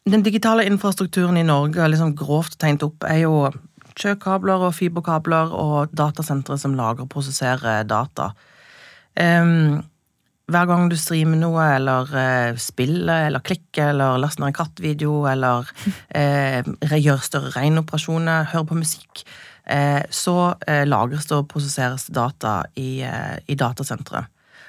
Den 0.05 0.25
digitale 0.25 0.67
infrastrukturen 0.69 1.39
i 1.41 1.47
Norge, 1.47 1.87
liksom 1.89 2.13
grovt 2.19 2.59
tegnet 2.61 2.85
opp, 2.85 3.07
er 3.09 3.23
jo 3.23 3.49
sjøkabler 3.97 4.67
og 4.67 4.75
fiberkabler 4.77 5.55
og 5.55 5.95
datasentre 5.97 6.59
som 6.61 6.75
lager 6.77 7.07
og 7.07 7.13
prosesserer 7.15 7.87
data. 7.89 8.33
Um, 9.15 9.81
hver 10.51 10.67
gang 10.69 10.91
du 10.93 10.97
streamer 11.01 11.39
noe, 11.41 11.63
eller 11.79 12.11
uh, 12.13 12.59
spiller, 12.61 13.31
eller 13.31 13.45
klikker, 13.45 13.95
eller 13.95 14.19
laster 14.21 14.45
ned 14.45 14.53
en 14.53 14.59
kattvideo, 14.59 15.23
eller 15.31 15.71
uh, 16.21 16.99
gjør 16.99 17.25
større 17.25 17.55
regnoperasjoner, 17.57 18.51
hører 18.53 18.69
på 18.69 18.81
musikk, 18.83 19.25
så 20.13 20.35
lagres 20.85 21.25
det 21.31 21.37
og 21.39 21.47
prosesseres 21.49 22.05
data 22.13 22.59
i, 22.77 23.01
i 23.01 23.55
datasentre. 23.57 24.27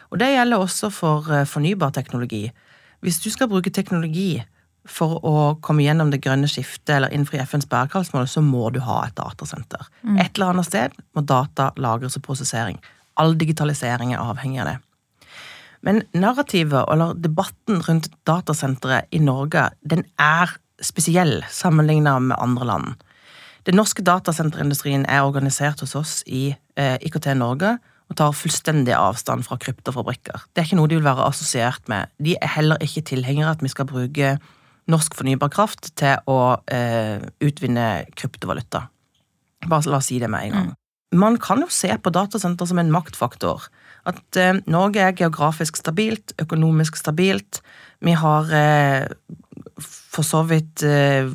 Og 0.08 0.22
det 0.22 0.30
gjelder 0.32 0.62
også 0.64 0.88
for 0.94 1.28
fornybar 1.52 1.92
teknologi. 1.92 2.46
Hvis 3.04 3.20
du 3.20 3.28
skal 3.34 3.50
bruke 3.52 3.74
teknologi 3.76 4.38
for 4.86 5.18
å 5.26 5.36
komme 5.66 5.84
gjennom 5.86 6.12
det 6.14 6.22
grønne 6.24 6.48
skiftet 6.50 6.96
eller 6.98 7.14
innfri 7.14 7.42
FNs 7.42 7.68
bærekraftsmål, 7.70 8.28
så 8.30 8.44
må 8.46 8.70
du 8.74 8.80
ha 8.86 9.02
et 9.06 9.16
datasenter. 9.18 9.88
Mm. 10.04 10.20
Et 10.22 10.30
eller 10.30 10.54
annet 10.54 10.70
sted 10.70 11.00
må 11.18 11.26
data 11.26 11.72
lagres 11.82 12.18
og 12.20 12.26
prosessering. 12.28 12.78
All 13.22 13.36
digitalisering 13.40 14.14
er 14.14 14.24
avhengig 14.24 14.62
av 14.62 14.72
det. 14.72 14.78
Men 15.86 16.02
narrativet, 16.18 16.86
eller 16.90 17.18
debatten 17.22 17.82
rundt 17.86 18.10
datasenteret 18.26 19.10
i 19.14 19.22
Norge, 19.22 19.68
den 19.86 20.06
er 20.22 20.56
spesiell 20.82 21.44
sammenlignet 21.54 22.26
med 22.30 22.40
andre 22.42 22.70
land. 22.70 23.04
Den 23.66 23.80
norske 23.80 24.04
datasenterindustrien 24.06 25.08
er 25.10 25.26
organisert 25.26 25.82
hos 25.82 25.96
oss 25.98 26.20
i 26.30 26.52
eh, 26.78 26.98
IKT 27.02 27.32
Norge 27.40 27.78
og 28.06 28.18
tar 28.20 28.36
fullstendig 28.38 28.94
avstand 28.94 29.48
fra 29.48 29.58
kryptofabrikker. 29.58 30.46
Det 30.54 30.62
er 30.62 30.68
ikke 30.68 30.78
noe 30.78 30.92
de 30.92 31.00
vil 31.00 31.08
være 31.08 31.26
assosiert 31.26 31.90
med. 31.90 32.12
De 32.22 32.36
er 32.38 32.54
heller 32.54 32.82
ikke 32.86 33.02
tilhengere 33.10 33.56
at 33.56 33.66
vi 33.66 33.72
skal 33.74 33.90
bruke 33.90 34.36
norsk 34.92 35.18
fornybar 35.18 35.50
kraft 35.54 35.90
til 35.98 36.22
å 36.30 36.40
eh, 36.70 37.24
utvinne 37.42 38.06
kryptovaluta. 38.14 38.86
Bare 39.66 39.90
la 39.90 39.98
oss 39.98 40.12
si 40.12 40.20
det 40.22 40.30
med 40.30 40.46
en 40.46 40.58
gang. 40.60 40.68
Mm. 40.70 40.82
Man 41.16 41.40
kan 41.42 41.64
jo 41.64 41.72
se 41.72 41.90
på 41.90 42.12
datasenter 42.14 42.70
som 42.70 42.82
en 42.82 42.94
maktfaktor. 42.94 43.66
At 44.06 44.38
eh, 44.38 44.60
Norge 44.70 45.02
er 45.02 45.18
geografisk 45.18 45.80
stabilt, 45.82 46.36
økonomisk 46.42 47.00
stabilt. 47.02 47.64
Vi 48.06 48.14
har 48.14 48.54
eh, 48.54 49.08
for 49.82 50.28
så 50.28 50.44
vidt 50.46 50.86
eh, 50.86 51.26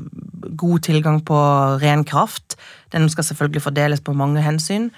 god 0.56 0.84
tilgang 0.86 1.20
på 1.26 1.36
ren 1.82 2.04
kraft. 2.04 2.56
Den 2.92 3.08
skal 3.08 3.24
selvfølgelig 3.24 3.62
fordeles 3.62 4.00
på 4.00 4.14
mange 4.16 4.42
hensyn. 4.42 4.90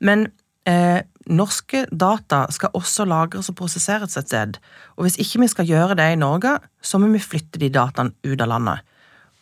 Men 0.00 0.28
eh, 0.68 1.00
norske 1.26 1.84
data 1.90 2.44
skal 2.54 2.74
også 2.78 3.04
lagres 3.08 3.50
og 3.52 3.58
prosesseres 3.60 4.16
et 4.16 4.30
sted. 4.30 4.58
Og 4.96 5.06
hvis 5.06 5.18
ikke 5.18 5.42
vi 5.44 5.50
skal 5.50 5.68
gjøre 5.68 5.98
det 5.98 6.12
i 6.12 6.20
Norge, 6.20 6.58
så 6.82 6.98
må 6.98 7.10
vi 7.12 7.22
flytte 7.22 7.60
de 7.60 7.72
dataene 7.72 8.14
ut 8.24 8.40
av 8.40 8.48
landet. 8.48 8.96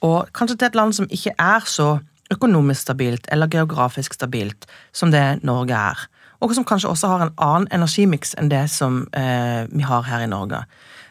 Og 0.07 0.29
kanskje 0.37 0.59
til 0.59 0.71
et 0.71 0.79
land 0.79 0.93
som 0.97 1.09
ikke 1.11 1.35
er 1.39 1.65
så 1.67 1.97
økonomisk 2.31 2.89
stabilt 2.89 3.29
eller 3.33 3.47
geografisk 3.47 4.15
stabilt 4.15 4.67
som 4.93 5.13
det 5.15 5.45
Norge 5.47 5.75
er 5.79 6.09
og 6.41 6.55
som 6.55 6.67
kanskje 6.67 6.91
også 6.91 7.11
har 7.11 7.25
en 7.25 7.35
annen 7.43 7.69
energimiks 7.75 8.35
enn 8.39 8.51
det 8.53 8.67
som 8.73 9.05
eh, 9.17 9.65
vi 9.73 9.85
har 9.87 10.05
her 10.07 10.25
i 10.25 10.31
Norge. 10.31 10.63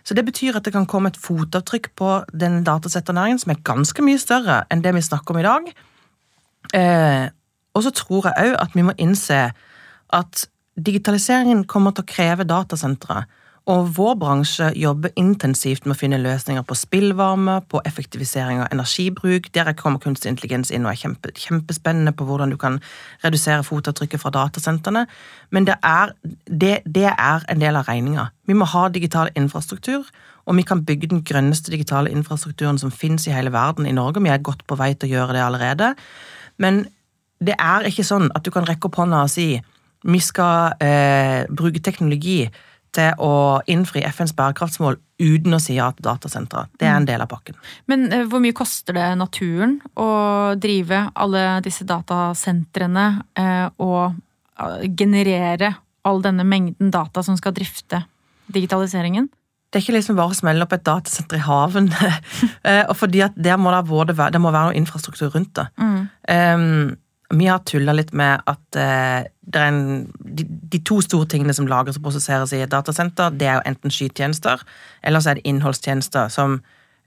Så 0.05 0.13
Det 0.13 0.25
betyr 0.25 0.55
at 0.55 0.65
det 0.65 0.73
kan 0.73 0.85
komme 0.85 1.09
et 1.09 1.17
fotavtrykk 1.17 1.89
på 1.97 2.09
den 2.29 2.63
datasetternæringen 2.63 3.39
som 3.41 3.51
er 3.51 3.63
ganske 3.65 4.03
mye 4.05 4.21
større 4.21 4.59
enn 4.69 4.83
det 4.85 4.93
vi 4.93 5.01
snakker 5.01 5.33
om 5.33 5.39
i 5.41 5.45
dag. 5.47 5.71
Eh, 6.77 7.25
og 7.73 7.83
så 7.83 7.91
tror 7.91 8.29
jeg 8.29 8.51
òg 8.51 8.59
at 8.61 8.75
vi 8.77 8.85
må 8.85 8.93
innse 9.01 9.39
at 10.13 10.45
digitaliseringen 10.77 11.65
kommer 11.65 11.95
til 11.95 12.05
å 12.05 12.11
kreve 12.11 12.45
datasentre 12.45 13.23
og 13.65 13.87
vår 13.97 14.13
bransje 14.21 14.67
jobber 14.77 15.09
intensivt 15.17 15.87
med 15.87 15.95
å 15.95 15.97
finne 15.97 16.19
løsninger 16.21 16.61
på 16.69 16.75
spillvarme, 16.77 17.55
på 17.65 17.79
effektivisering 17.89 18.59
av 18.61 18.67
energibruk. 18.69 19.47
Der 19.57 19.71
kommer 19.73 20.01
kunstig 20.03 20.29
intelligens 20.29 20.69
inn 20.69 20.85
og 20.85 20.91
er 20.91 20.99
kjempe, 21.01 21.31
kjempespennende 21.33 22.13
på 22.13 22.27
hvordan 22.27 22.53
du 22.53 22.59
kan 22.61 22.77
redusere 23.23 23.65
fotavtrykket 23.65 24.21
fra 24.21 24.31
datasentrene. 24.35 25.07
Men 25.49 25.65
det 25.65 25.79
er, 25.81 26.13
det, 26.45 26.75
det 26.85 27.07
er 27.09 27.47
en 27.49 27.63
del 27.63 27.79
av 27.79 27.89
regninga. 27.89 28.27
Vi 28.45 28.53
må 28.53 28.69
ha 28.69 28.85
digital 28.93 29.33
infrastruktur, 29.33 30.05
og 30.45 30.59
vi 30.59 30.67
kan 30.69 30.85
bygge 30.85 31.09
den 31.15 31.23
grønneste 31.25 31.73
digitale 31.73 32.13
infrastrukturen 32.13 32.77
som 32.77 32.93
finnes 32.93 33.25
i 33.25 33.33
hele 33.33 33.53
verden 33.55 33.89
i 33.89 33.95
Norge. 33.97 34.21
Vi 34.21 34.29
er 34.29 34.45
godt 34.45 34.61
på 34.69 34.77
vei 34.77 34.91
til 34.93 35.09
å 35.09 35.15
gjøre 35.15 35.39
det 35.39 35.41
allerede. 35.41 35.95
Men 36.61 36.83
det 37.41 37.57
er 37.57 37.89
ikke 37.89 38.05
sånn 38.05 38.29
at 38.37 38.45
du 38.45 38.53
kan 38.53 38.69
rekke 38.69 38.91
opp 38.91 39.01
hånda 39.01 39.25
og 39.25 39.33
si 39.33 39.55
vi 40.05 40.21
skal 40.21 40.77
eh, 40.85 41.49
bruke 41.49 41.81
teknologi 41.81 42.43
til 42.95 43.21
å 43.21 43.61
innfri 43.71 44.03
FNs 44.07 44.33
bærekraftsmål 44.37 44.97
uten 45.21 45.55
å 45.55 45.61
si 45.61 45.77
ja 45.77 45.89
til 45.95 46.07
datasentre. 46.07 46.65
Det 46.79 46.87
er 46.87 46.97
en 46.97 47.07
del 47.07 47.23
av 47.23 47.29
pakken. 47.31 47.57
Men 47.91 48.07
uh, 48.11 48.23
hvor 48.31 48.43
mye 48.43 48.55
koster 48.55 48.97
det 48.97 49.07
naturen 49.19 49.77
å 49.99 50.09
drive 50.59 51.05
alle 51.13 51.45
disse 51.65 51.87
datasentrene 51.87 53.07
uh, 53.39 53.67
og 53.83 54.17
eh, 54.59 54.85
generere 54.91 55.75
all 56.05 56.21
denne 56.23 56.45
mengden 56.47 56.91
data 56.93 57.23
som 57.25 57.37
skal 57.39 57.55
drifte 57.55 58.03
digitaliseringen? 58.51 59.29
Det 59.71 59.79
er 59.79 59.83
ikke 59.83 59.95
liksom 59.97 60.19
bare 60.19 60.31
å 60.31 60.37
smelle 60.37 60.63
opp 60.63 60.75
et 60.75 60.85
datasenter 60.85 61.39
i 61.39 61.43
haven. 61.43 61.89
og 62.89 62.93
fordi 62.95 63.25
at 63.25 63.33
der 63.35 63.57
må 63.59 63.73
det, 63.73 63.81
både 63.89 64.13
være, 64.15 64.35
det 64.35 64.39
må 64.39 64.53
være 64.53 64.69
noe 64.69 64.77
infrastruktur 64.79 65.33
rundt 65.33 65.51
det. 65.57 65.65
Mm. 65.81 65.97
Um, 66.29 66.93
vi 67.33 67.47
har 67.49 67.63
tulla 67.65 67.93
litt 67.95 68.13
med 68.13 68.43
at 68.49 68.77
uh, 68.77 69.25
en, 69.61 69.79
de, 70.19 70.45
de, 70.45 70.81
to 70.85 70.99
store 71.01 71.27
tingene 71.31 71.55
som 71.57 71.67
lagres 71.69 71.97
og 71.97 72.05
prosesseres 72.05 72.53
i 72.53 72.61
et 72.61 72.71
datasenter, 72.71 73.33
det 73.33 73.49
er 73.49 73.59
jo 73.59 73.65
enten 73.71 73.93
skytjenester, 73.93 74.61
eller 75.03 75.23
så 75.23 75.31
er 75.31 75.39
det 75.39 75.47
innholdstjenester 75.49 76.29
som 76.33 76.59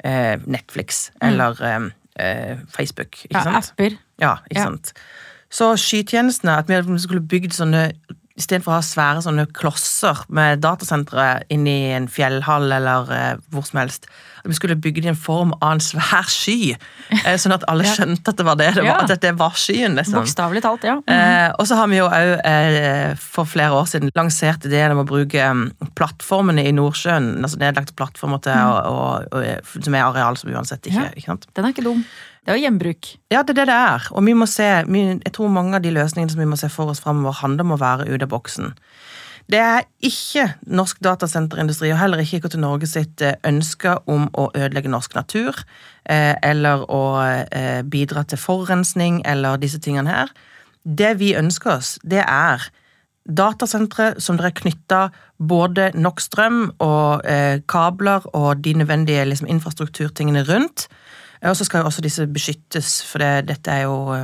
eh, 0.05 0.35
Netflix 0.47 1.09
mm. 1.21 1.29
eller 1.29 1.63
uh, 1.63 2.59
Facebook. 2.75 3.25
Ikke 3.25 3.39
ja, 3.39 3.45
sant? 3.47 3.73
Apper. 3.75 3.99
Ja, 4.23 4.37
ikke 4.51 4.61
ja. 4.61 4.69
sant. 4.71 4.93
Så 5.51 5.73
skytjenestene, 5.81 6.59
at 6.61 6.69
vi 6.69 6.99
skulle 7.01 7.25
bygd 7.25 7.55
sånne 7.57 7.91
Istedenfor 8.39 8.73
å 8.73 8.79
ha 8.79 8.85
svære 8.87 9.23
sånne 9.25 9.49
klosser 9.57 10.21
med 10.31 10.63
datasentre 10.63 11.43
inni 11.53 11.91
en 11.97 12.09
fjellhall 12.13 12.71
eller 12.77 13.11
eh, 13.15 13.33
hvor 13.51 13.67
som 13.67 13.81
helst. 13.83 14.07
At 14.39 14.47
vi 14.47 14.55
skulle 14.55 14.77
bygge 14.79 15.03
det 15.03 15.09
i 15.09 15.13
en 15.13 15.19
form 15.19 15.51
av 15.59 15.75
en 15.75 15.83
svær 15.83 16.29
sky, 16.31 16.77
eh, 17.19 17.35
sånn 17.41 17.57
at 17.57 17.67
alle 17.71 17.89
skjønte 17.91 18.31
at 18.31 18.39
det 18.39 18.47
var 18.47 18.61
det. 18.61 18.71
det 18.79 18.87
var, 18.87 19.03
at 19.03 19.25
det 19.25 19.35
var 19.41 19.59
skyen. 19.59 19.99
liksom. 19.99 20.21
Bokstavelig 20.21 20.63
talt, 20.63 20.87
ja. 20.87 20.95
Mm 21.01 21.19
-hmm. 21.19 21.55
og 21.59 21.67
så 21.67 21.75
har 21.75 21.89
vi 21.89 21.99
jo 21.99 22.07
òg 22.07 22.41
eh, 22.45 23.17
for 23.19 23.45
flere 23.45 23.73
år 23.73 23.85
siden 23.91 24.11
lansert 24.15 24.65
ideen 24.65 24.93
om 24.93 25.03
å 25.03 25.09
bruke 25.09 25.51
um, 25.51 25.73
plattformene 25.95 26.65
i 26.65 26.73
Nordsjøen, 26.73 27.43
altså 27.43 27.59
nedlagte 27.59 27.93
plattformer 27.93 28.39
til, 28.39 28.55
mm. 28.55 28.67
og, 28.67 28.87
og, 28.87 29.25
og, 29.33 29.85
som 29.85 29.95
er 29.95 30.03
areal 30.03 30.37
som 30.37 30.51
uansett 30.51 30.87
ikke, 30.87 31.01
ja. 31.01 31.11
ikke 31.17 31.27
sant? 31.27 31.47
Den 31.57 31.65
er 31.65 31.69
ikke 31.69 31.85
dum. 31.85 32.05
Det 32.49 32.55
er 32.55 32.63
jo 32.63 32.65
gjenbruk. 32.65 33.07
Ja, 33.29 33.43
det 33.45 33.53
er 33.53 33.57
det 33.59 33.65
det 33.69 33.75
er. 33.77 34.05
Og 34.17 34.23
vi 34.25 34.33
må 34.33 34.47
se, 34.49 34.65
jeg 34.65 35.33
tror 35.37 35.51
mange 35.53 35.77
av 35.77 35.83
de 35.85 35.91
løsningene 35.93 36.33
som 36.33 36.41
vi 36.41 36.47
må 36.49 36.57
se 36.57 36.71
for 36.73 36.89
oss 36.89 37.03
framover, 37.05 37.35
handler 37.43 37.67
om 37.67 37.75
å 37.75 37.77
være 37.83 38.07
ute 38.09 38.25
av 38.25 38.31
boksen. 38.33 38.71
Det 39.53 39.59
er 39.61 39.83
ikke 40.01 40.47
norsk 40.65 41.03
datasenterindustri 41.05 41.91
og 41.93 41.99
heller 42.01 42.23
ikke 42.23 42.39
IKT 42.41 42.57
Norge 42.63 42.89
sitt 42.89 43.21
eh, 43.21 43.37
ønske 43.45 43.99
om 44.09 44.31
å 44.33 44.47
ødelegge 44.55 44.89
norsk 44.89 45.13
natur, 45.19 45.61
eh, 46.09 46.41
eller 46.41 46.87
å 46.89 47.03
eh, 47.21 47.83
bidra 47.85 48.23
til 48.25 48.41
forurensning 48.41 49.21
eller 49.29 49.61
disse 49.61 49.81
tingene 49.85 50.09
her. 50.09 50.33
Det 50.89 51.19
vi 51.21 51.35
ønsker 51.37 51.75
oss, 51.75 51.91
det 52.01 52.25
er 52.25 52.65
datasentre 53.29 54.15
som 54.25 54.41
dere 54.41 54.55
er 54.55 54.57
knytta 54.63 55.03
både 55.37 55.91
nok 56.01 56.25
strøm 56.25 56.63
og 56.81 57.29
kabler 57.69 58.25
og 58.33 58.63
de 58.65 58.73
nødvendige 58.81 59.27
liksom, 59.29 59.51
infrastrukturtingene 59.53 60.47
rundt. 60.49 60.87
Og 61.43 61.57
så 61.57 61.65
skal 61.65 61.83
jo 61.83 61.91
også 61.91 62.03
disse 62.03 62.27
beskyttes, 62.27 63.03
for 63.07 63.23
det, 63.23 63.49
dette 63.49 63.71
er 63.71 63.87
jo 63.87 64.15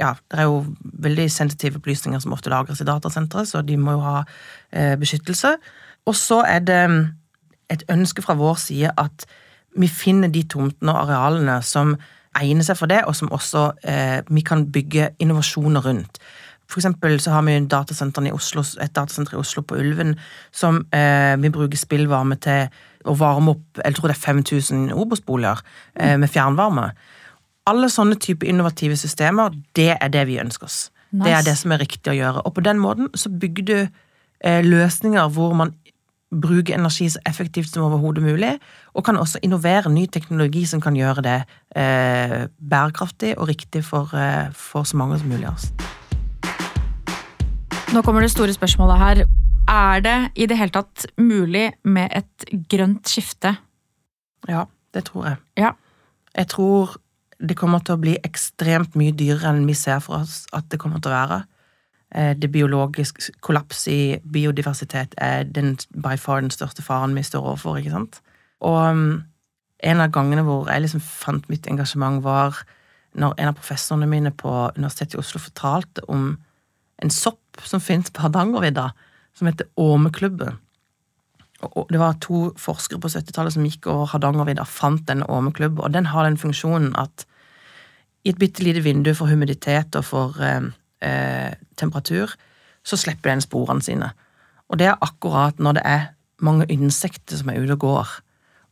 Ja, 0.00 0.14
det 0.30 0.38
er 0.40 0.48
jo 0.48 0.64
veldig 0.82 1.30
sensitive 1.32 1.76
opplysninger 1.76 2.20
som 2.22 2.32
ofte 2.32 2.50
lagres 2.50 2.80
i 2.80 2.88
datasentre, 2.88 3.46
så 3.46 3.62
de 3.62 3.76
må 3.76 3.98
jo 3.98 4.04
ha 4.04 4.22
eh, 4.72 4.96
beskyttelse. 4.98 5.56
Og 6.06 6.16
så 6.16 6.40
er 6.46 6.58
det 6.58 6.82
et 7.70 7.82
ønske 7.90 8.22
fra 8.22 8.34
vår 8.38 8.54
side 8.62 8.92
at 8.96 9.26
vi 9.76 9.88
finner 9.88 10.28
de 10.32 10.42
tomtene 10.48 10.92
og 10.94 11.10
arealene 11.10 11.58
som 11.62 11.96
egner 12.36 12.64
seg 12.64 12.78
for 12.78 12.90
det, 12.90 13.02
og 13.04 13.16
som 13.16 13.32
også 13.32 13.70
eh, 13.84 14.20
vi 14.28 14.44
kan 14.44 14.66
bygge 14.72 15.10
innovasjoner 15.18 15.84
rundt. 15.84 16.20
For 16.66 16.80
eksempel 16.80 17.20
så 17.22 17.30
har 17.30 17.44
vi 17.46 17.54
i 17.56 18.32
Oslo, 18.34 18.64
et 18.82 18.94
datasenter 18.96 19.36
i 19.36 19.40
Oslo 19.40 19.62
på 19.62 19.78
Ulven 19.78 20.16
som 20.52 20.82
eh, 20.92 21.36
vi 21.38 21.50
bruker 21.50 21.78
spillvarme 21.78 22.36
til 22.42 22.66
å 23.06 23.14
varme 23.14 23.54
opp 23.54 23.82
jeg 23.84 23.94
tror 23.94 24.10
det 24.10 24.16
er 24.16 24.24
5000 24.24 24.92
Obos-boliger 24.92 25.62
eh, 25.94 26.16
med 26.18 26.30
fjernvarme. 26.30 26.90
Alle 27.66 27.90
sånne 27.90 28.18
type 28.22 28.46
innovative 28.46 28.96
systemer, 28.98 29.54
det 29.74 29.96
er 30.00 30.10
det 30.10 30.26
vi 30.26 30.40
ønsker 30.42 30.66
oss. 30.66 30.90
Nice. 31.10 31.24
Det 31.24 31.32
er 31.32 31.46
det 31.46 31.56
som 31.58 31.72
er 31.72 31.82
riktig 31.82 32.12
å 32.12 32.18
gjøre. 32.18 32.44
Og 32.46 32.54
på 32.54 32.64
den 32.66 32.82
måten 32.82 33.10
så 33.14 33.30
bygger 33.30 33.66
du 33.66 33.76
eh, 33.78 34.62
løsninger 34.66 35.28
hvor 35.34 35.54
man 35.54 35.74
bruker 36.34 36.74
energi 36.74 37.08
så 37.10 37.20
effektivt 37.28 37.70
som 37.70 37.86
overhodet 37.86 38.24
mulig, 38.24 38.56
og 38.94 39.04
kan 39.06 39.16
også 39.16 39.38
innovere 39.46 39.92
ny 39.92 40.06
teknologi 40.10 40.64
som 40.66 40.82
kan 40.82 40.96
gjøre 40.98 41.22
det 41.22 41.36
eh, 41.78 42.48
bærekraftig 42.58 43.36
og 43.38 43.48
riktig 43.48 43.84
for, 43.84 44.10
eh, 44.14 44.50
for 44.52 44.82
så 44.82 44.98
mange 44.98 45.20
som 45.22 45.30
mulig 45.30 45.46
av 45.46 45.54
oss. 45.54 45.70
Nå 47.96 48.02
kommer 48.04 48.20
det 48.20 48.28
store 48.28 48.52
spørsmålet 48.52 48.98
her. 49.00 49.18
Er 49.72 50.00
det 50.04 50.16
i 50.36 50.44
det 50.44 50.58
hele 50.58 50.74
tatt 50.74 51.06
mulig 51.16 51.70
med 51.88 52.12
et 52.12 52.44
grønt 52.68 53.08
skifte? 53.08 53.54
Ja, 54.44 54.66
det 54.92 55.06
tror 55.06 55.24
jeg. 55.30 55.36
Ja. 55.56 55.70
Jeg 56.36 56.50
tror 56.52 56.98
det 57.40 57.56
kommer 57.56 57.80
til 57.80 57.96
å 57.96 58.02
bli 58.02 58.18
ekstremt 58.20 58.98
mye 59.00 59.14
dyrere 59.16 59.48
enn 59.48 59.64
vi 59.64 59.72
ser 59.72 60.02
for 60.04 60.18
oss 60.18 60.42
at 60.52 60.68
det 60.68 60.80
kommer 60.82 61.00
til 61.00 61.08
å 61.08 61.14
være. 61.14 61.38
Eh, 62.12 62.34
det 62.36 62.50
biologiske 62.52 63.32
kollaps 63.40 63.86
i 63.88 64.18
biodiversitet 64.20 65.16
er 65.16 65.48
den, 65.48 65.78
by 65.96 66.18
far 66.20 66.44
den 66.44 66.52
største 66.52 66.84
faren 66.84 67.16
vi 67.16 67.24
står 67.24 67.48
overfor, 67.48 67.80
ikke 67.80 67.94
sant? 67.96 68.20
Og 68.60 68.76
um, 68.90 69.22
en 69.80 70.04
av 70.04 70.12
gangene 70.12 70.44
hvor 70.44 70.68
jeg 70.68 70.84
liksom 70.84 71.00
fant 71.00 71.48
mitt 71.48 71.64
engasjement, 71.72 72.20
var 72.20 72.60
når 73.16 73.40
en 73.40 73.54
av 73.54 73.56
professorene 73.56 74.10
mine 74.10 74.36
på 74.36 74.52
Universitetet 74.76 75.16
i 75.16 75.24
Oslo 75.24 75.40
fortalte 75.40 76.04
om 76.12 76.34
en 77.02 77.12
sopp 77.12 77.40
som 77.64 77.80
finnes 77.80 78.10
på 78.10 78.24
Hardangervidda, 78.24 78.90
som 79.36 79.48
heter 79.48 79.66
Åmeklubben. 79.76 80.58
Det 81.88 81.98
var 81.98 82.18
to 82.20 82.50
forskere 82.60 83.00
på 83.00 83.08
70-tallet 83.08 83.54
som 83.54 83.64
gikk 83.64 83.88
over 83.88 84.10
Hardangervidda 84.12 84.66
fant 84.68 85.06
denne 85.08 85.28
åmeklubben, 85.32 85.80
og 85.80 85.94
den 85.94 86.10
har 86.12 86.26
den 86.26 86.36
funksjonen 86.40 86.92
at 87.00 87.24
i 88.26 88.32
et 88.32 88.38
bitte 88.40 88.64
lite 88.66 88.82
vindu 88.82 89.12
for 89.14 89.30
humiditet 89.30 89.96
og 89.96 90.04
for 90.04 90.36
eh, 90.42 90.68
eh, 91.00 91.54
temperatur, 91.78 92.34
så 92.86 92.98
slipper 92.98 93.30
den 93.30 93.44
sporene 93.44 93.82
sine. 93.82 94.10
Og 94.68 94.80
det 94.80 94.90
er 94.90 95.02
akkurat 95.02 95.58
når 95.62 95.78
det 95.78 95.84
er 95.86 96.06
mange 96.42 96.66
insekter 96.72 97.38
som 97.38 97.50
er 97.50 97.62
ute 97.62 97.76
og 97.78 97.84
går 97.86 98.14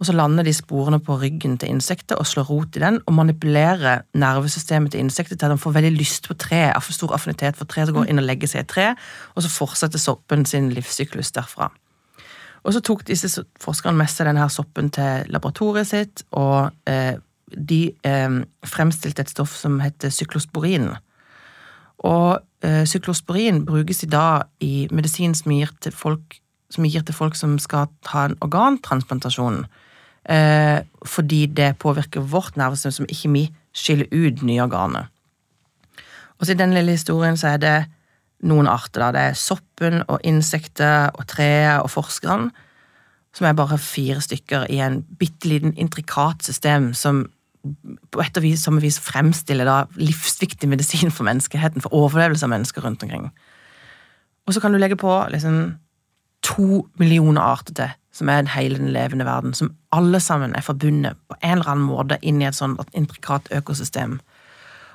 og 0.00 0.08
så 0.08 0.14
lander 0.16 0.42
de 0.46 0.52
sporene 0.52 0.98
på 1.00 1.16
ryggen 1.20 1.54
til 1.60 1.70
insektet 1.70 2.16
og 2.18 2.26
slår 2.26 2.48
rot 2.50 2.76
i 2.76 2.82
den, 2.82 2.98
og 3.06 3.14
manipulerer 3.14 4.02
nervesystemet 4.18 4.92
til 4.92 5.04
insektet 5.04 5.38
til 5.38 5.46
at 5.46 5.54
de 5.54 5.62
får 5.62 5.76
veldig 5.76 5.92
lyst 5.94 6.28
på 6.28 6.34
tre, 6.34 6.66
for 6.80 6.96
stor 6.96 7.14
affinitet 7.14 7.56
for 7.56 7.70
tre, 7.70 7.86
så 7.86 7.94
går 7.94 8.10
inn 8.10 8.18
og 8.18 8.26
legger 8.26 8.50
seg 8.50 8.64
i 8.64 8.66
et 8.66 8.72
tre, 8.74 8.88
og 9.34 9.46
så 9.46 9.52
fortsetter 9.54 10.02
soppen 10.02 10.44
sin 10.50 10.72
livssyklus 10.74 11.30
derfra. 11.36 11.70
Og 12.64 12.74
så 12.74 12.80
tok 12.80 13.04
disse 13.06 13.44
forskerne 13.60 13.98
med 13.98 14.10
seg 14.10 14.26
denne 14.28 14.48
soppen 14.50 14.90
til 14.94 15.30
laboratoriet 15.30 15.90
sitt, 15.90 16.24
og 16.32 16.72
eh, 16.90 17.14
de 17.54 17.82
eh, 18.08 18.38
fremstilte 18.66 19.22
et 19.22 19.30
stoff 19.30 19.54
som 19.60 19.78
heter 19.84 20.10
syklosporin. 20.10 20.90
Og 22.04 22.40
eh, 22.64 22.82
syklosporin 22.88 23.62
brukes 23.68 24.02
i 24.02 24.10
dag 24.10 24.48
i 24.64 24.88
medisin 24.90 25.36
som 25.38 25.52
til 25.54 25.92
folk 25.92 26.40
som 26.74 26.86
gir 26.86 27.04
til 27.06 27.16
folk 27.16 27.38
som 27.38 27.56
skal 27.62 27.88
ta 28.06 28.26
en 28.28 28.38
organtransplantasjon 28.44 29.64
eh, 30.30 30.80
fordi 31.06 31.46
det 31.46 31.76
påvirker 31.82 32.26
vårt 32.34 32.58
nervesystem 32.60 32.98
som 32.98 33.10
ikke 33.10 33.32
vi 33.34 33.44
skiller 33.74 34.10
ut 34.12 34.42
nye 34.42 34.62
organer. 34.62 35.10
Og 36.38 36.46
så 36.46 36.52
I 36.52 36.58
den 36.58 36.74
lille 36.74 36.96
historien 36.96 37.38
så 37.38 37.54
er 37.54 37.62
det 37.62 37.76
noen 38.44 38.68
arter. 38.68 39.00
da, 39.00 39.12
Det 39.12 39.20
er 39.20 39.38
soppen 39.38 40.02
og 40.08 40.20
insekter 40.24 41.10
og 41.14 41.26
treet 41.26 41.82
og 41.82 41.90
forskerne, 41.90 42.50
som 43.34 43.46
er 43.46 43.56
bare 43.58 43.78
fire 43.78 44.20
stykker 44.20 44.66
i 44.70 44.78
en 44.78 45.02
bitte 45.18 45.48
liten 45.48 45.74
intrikat 45.76 46.44
system 46.44 46.92
som 46.94 47.26
på 48.12 48.20
et 48.20 48.36
og 48.36 48.44
som 48.58 48.80
vis 48.82 48.98
fremstiller 49.00 49.64
da 49.64 49.86
livsviktig 49.96 50.68
medisin 50.68 51.10
for 51.10 51.24
menneskeheten, 51.24 51.80
for 51.80 51.94
overlevelse 51.96 52.44
av 52.44 52.52
mennesker 52.52 52.84
rundt 52.84 53.02
omkring. 53.02 53.30
Og 54.46 54.54
så 54.54 54.60
kan 54.60 54.72
du 54.72 54.78
legge 54.78 54.96
på 55.00 55.12
liksom 55.32 55.78
to 56.44 56.84
millioner 57.00 57.42
arter 57.42 57.76
til 57.76 57.92
som 58.14 58.30
er 58.30 58.46
hele 58.54 58.78
den 58.78 58.92
levende 58.94 59.26
verden, 59.26 59.54
som 59.58 59.72
alle 59.94 60.20
sammen 60.22 60.54
er 60.54 60.62
forbundet 60.62 61.18
på 61.26 61.34
en 61.40 61.58
eller 61.58 61.72
annen 61.72 61.88
måte 61.88 62.18
inn 62.22 62.38
i 62.42 62.46
et 62.46 62.54
sånt 62.54 62.78
intrikat 62.94 63.50
økosystem. 63.54 64.20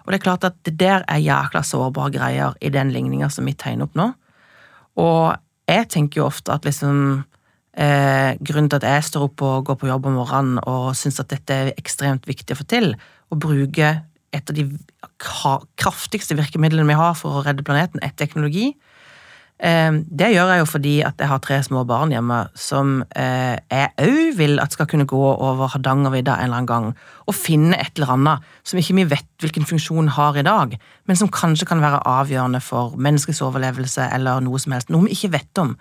Og 0.06 0.14
det 0.14 0.20
er 0.20 0.24
klart 0.24 0.46
at 0.48 0.56
det 0.64 0.78
der 0.80 1.04
er 1.04 1.20
jækla 1.20 1.62
sårbare 1.68 2.14
greier 2.16 2.56
i 2.64 2.72
den 2.72 2.94
ligninga 2.96 3.28
som 3.34 3.50
vi 3.50 3.58
tegner 3.60 3.90
opp 3.90 3.98
nå. 4.00 4.08
Og 5.00 5.36
jeg 5.70 5.90
tenker 5.92 6.22
jo 6.22 6.30
ofte 6.30 6.56
at 6.56 6.66
liksom 6.66 7.26
eh, 7.78 8.40
Grunnen 8.40 8.72
til 8.72 8.80
at 8.80 8.88
jeg 8.88 9.10
står 9.10 9.28
opp 9.28 9.44
og 9.46 9.68
går 9.68 9.80
på 9.82 9.90
jobb 9.92 10.08
om 10.10 10.18
morgenen 10.22 10.64
og 10.64 10.96
syns 10.98 11.20
at 11.22 11.30
dette 11.34 11.54
er 11.54 11.74
ekstremt 11.76 12.28
viktig 12.30 12.56
å 12.56 12.62
få 12.62 12.70
til, 12.72 12.94
å 13.30 13.38
bruke 13.38 13.92
et 14.34 14.52
av 14.52 14.56
de 14.56 14.66
kraftigste 15.20 16.38
virkemidlene 16.38 16.88
vi 16.88 16.98
har 16.98 17.16
for 17.20 17.40
å 17.40 17.44
redde 17.46 17.66
planeten, 17.66 18.02
er 18.02 18.16
teknologi. 18.16 18.72
Ehm, 19.60 20.06
det 20.08 20.30
gjør 20.32 20.54
jeg 20.54 20.62
jo 20.62 20.68
fordi 20.72 20.94
at 21.04 21.20
jeg 21.20 21.28
har 21.28 21.40
tre 21.44 21.58
små 21.66 21.82
barn 21.88 22.14
hjemme 22.14 22.38
som 22.56 23.02
eh, 23.12 23.58
jeg 23.68 23.90
òg 24.00 24.38
vil 24.38 24.62
at 24.64 24.72
skal 24.72 24.88
kunne 24.88 25.08
gå 25.10 25.20
over 25.20 25.74
Hardangervidda 25.74 26.38
en 26.38 26.48
eller 26.48 26.62
annen 26.62 26.70
gang 26.70 26.88
og 27.28 27.36
finne 27.36 27.76
et 27.76 27.92
eller 28.00 28.14
annet 28.16 28.54
som 28.64 28.80
ikke 28.80 28.96
vi 29.02 29.08
vet 29.12 29.28
hvilken 29.44 29.68
funksjon 29.68 30.14
har 30.16 30.40
i 30.40 30.46
dag, 30.48 30.78
men 30.80 31.20
som 31.20 31.32
kanskje 31.34 31.68
kan 31.68 31.84
være 31.84 32.00
avgjørende 32.08 32.64
for 32.64 32.96
menneskets 32.96 33.44
overlevelse 33.44 34.08
eller 34.16 34.40
noe 34.46 34.64
som 34.64 34.78
helst. 34.78 34.94
Noe 34.94 35.10
vi 35.10 35.18
ikke 35.18 35.34
vet 35.36 35.62
om. 35.62 35.76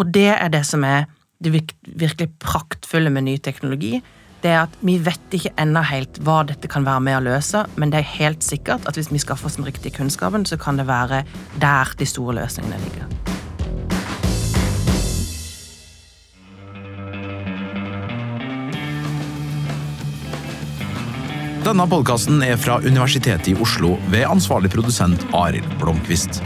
Og 0.00 0.08
det 0.14 0.30
er 0.32 0.48
det 0.52 0.64
som 0.64 0.84
er 0.88 1.04
det 1.42 1.52
virkelig 1.52 2.30
praktfulle 2.40 3.12
med 3.12 3.26
ny 3.26 3.36
teknologi 3.44 3.98
det 4.42 4.50
er 4.50 4.64
at 4.64 4.74
vi 4.82 4.96
vet 5.02 5.36
ikke 5.36 5.52
ennå 5.60 5.84
helt 5.86 6.18
hva 6.26 6.40
dette 6.46 6.70
kan 6.70 6.86
være 6.86 7.02
med 7.06 7.20
å 7.20 7.24
løse, 7.30 7.62
men 7.78 7.92
det 7.92 8.00
er 8.02 8.14
helt 8.18 8.42
sikkert 8.42 8.88
at 8.90 8.98
hvis 8.98 9.12
vi 9.12 9.22
skaffer 9.22 9.48
oss 9.48 9.58
den 9.60 9.68
riktige 9.68 9.94
kunnskapen, 9.94 10.46
så 10.48 10.58
kan 10.58 10.80
det 10.80 10.88
være 10.90 11.22
der 11.62 11.92
de 11.98 12.08
store 12.08 12.40
løsningene 12.40 12.80
ligger. 12.82 13.06
Denne 21.62 21.84
podkasten 21.86 22.42
er 22.42 22.56
fra 22.58 22.80
Universitetet 22.82 23.52
i 23.52 23.54
Oslo 23.62 23.94
ved 24.10 24.26
ansvarlig 24.26 24.72
produsent 24.72 25.22
Arild 25.38 25.68
Blomkvist. 25.78 26.42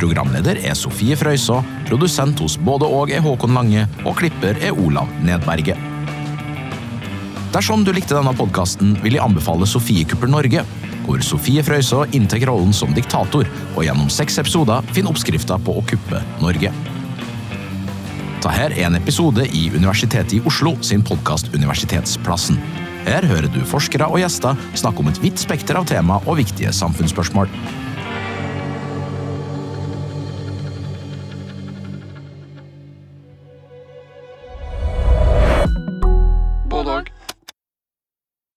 Programleder 0.00 0.56
er 0.64 0.78
Sofie 0.78 1.18
Frøysaa, 1.20 1.60
produsent 1.90 2.40
hos 2.40 2.56
både 2.56 2.88
og 2.88 3.12
er 3.12 3.20
Håkon 3.20 3.52
Lange, 3.52 3.84
og 4.06 4.16
klipper 4.22 4.56
er 4.64 4.72
Olav 4.72 5.12
Nedberget. 5.20 5.97
Dersom 7.48 7.80
du 7.84 7.94
likte 7.96 8.12
denne 8.12 8.34
podkasten, 8.36 8.92
vil 9.00 9.16
jeg 9.16 9.24
anbefale 9.24 9.66
Sofiekuppel 9.66 10.28
Norge, 10.28 10.60
hvor 11.06 11.22
Sofie 11.24 11.62
Frøysaa 11.64 12.04
inntar 12.12 12.44
rollen 12.44 12.74
som 12.76 12.92
diktator, 12.92 13.48
og 13.72 13.86
gjennom 13.86 14.10
seks 14.12 14.36
episoder 14.42 14.84
finner 14.92 15.14
oppskrifta 15.14 15.56
på 15.64 15.78
å 15.80 15.84
kuppe 15.88 16.20
Norge. 16.42 16.72
Dette 18.38 18.52
er 18.66 18.76
en 18.84 18.98
episode 19.00 19.46
i 19.56 19.64
Universitetet 19.72 20.36
i 20.36 20.42
Oslo 20.46 20.74
sin 20.84 21.00
podkast 21.02 21.48
Universitetsplassen. 21.56 22.60
Her 23.08 23.24
hører 23.24 23.48
du 23.50 23.62
forskere 23.66 24.06
og 24.12 24.20
gjester 24.20 24.56
snakke 24.76 25.00
om 25.02 25.08
et 25.08 25.20
vidt 25.24 25.40
spekter 25.40 25.80
av 25.80 25.88
tema 25.88 26.20
og 26.26 26.36
viktige 26.42 26.74
samfunnsspørsmål. 26.76 27.48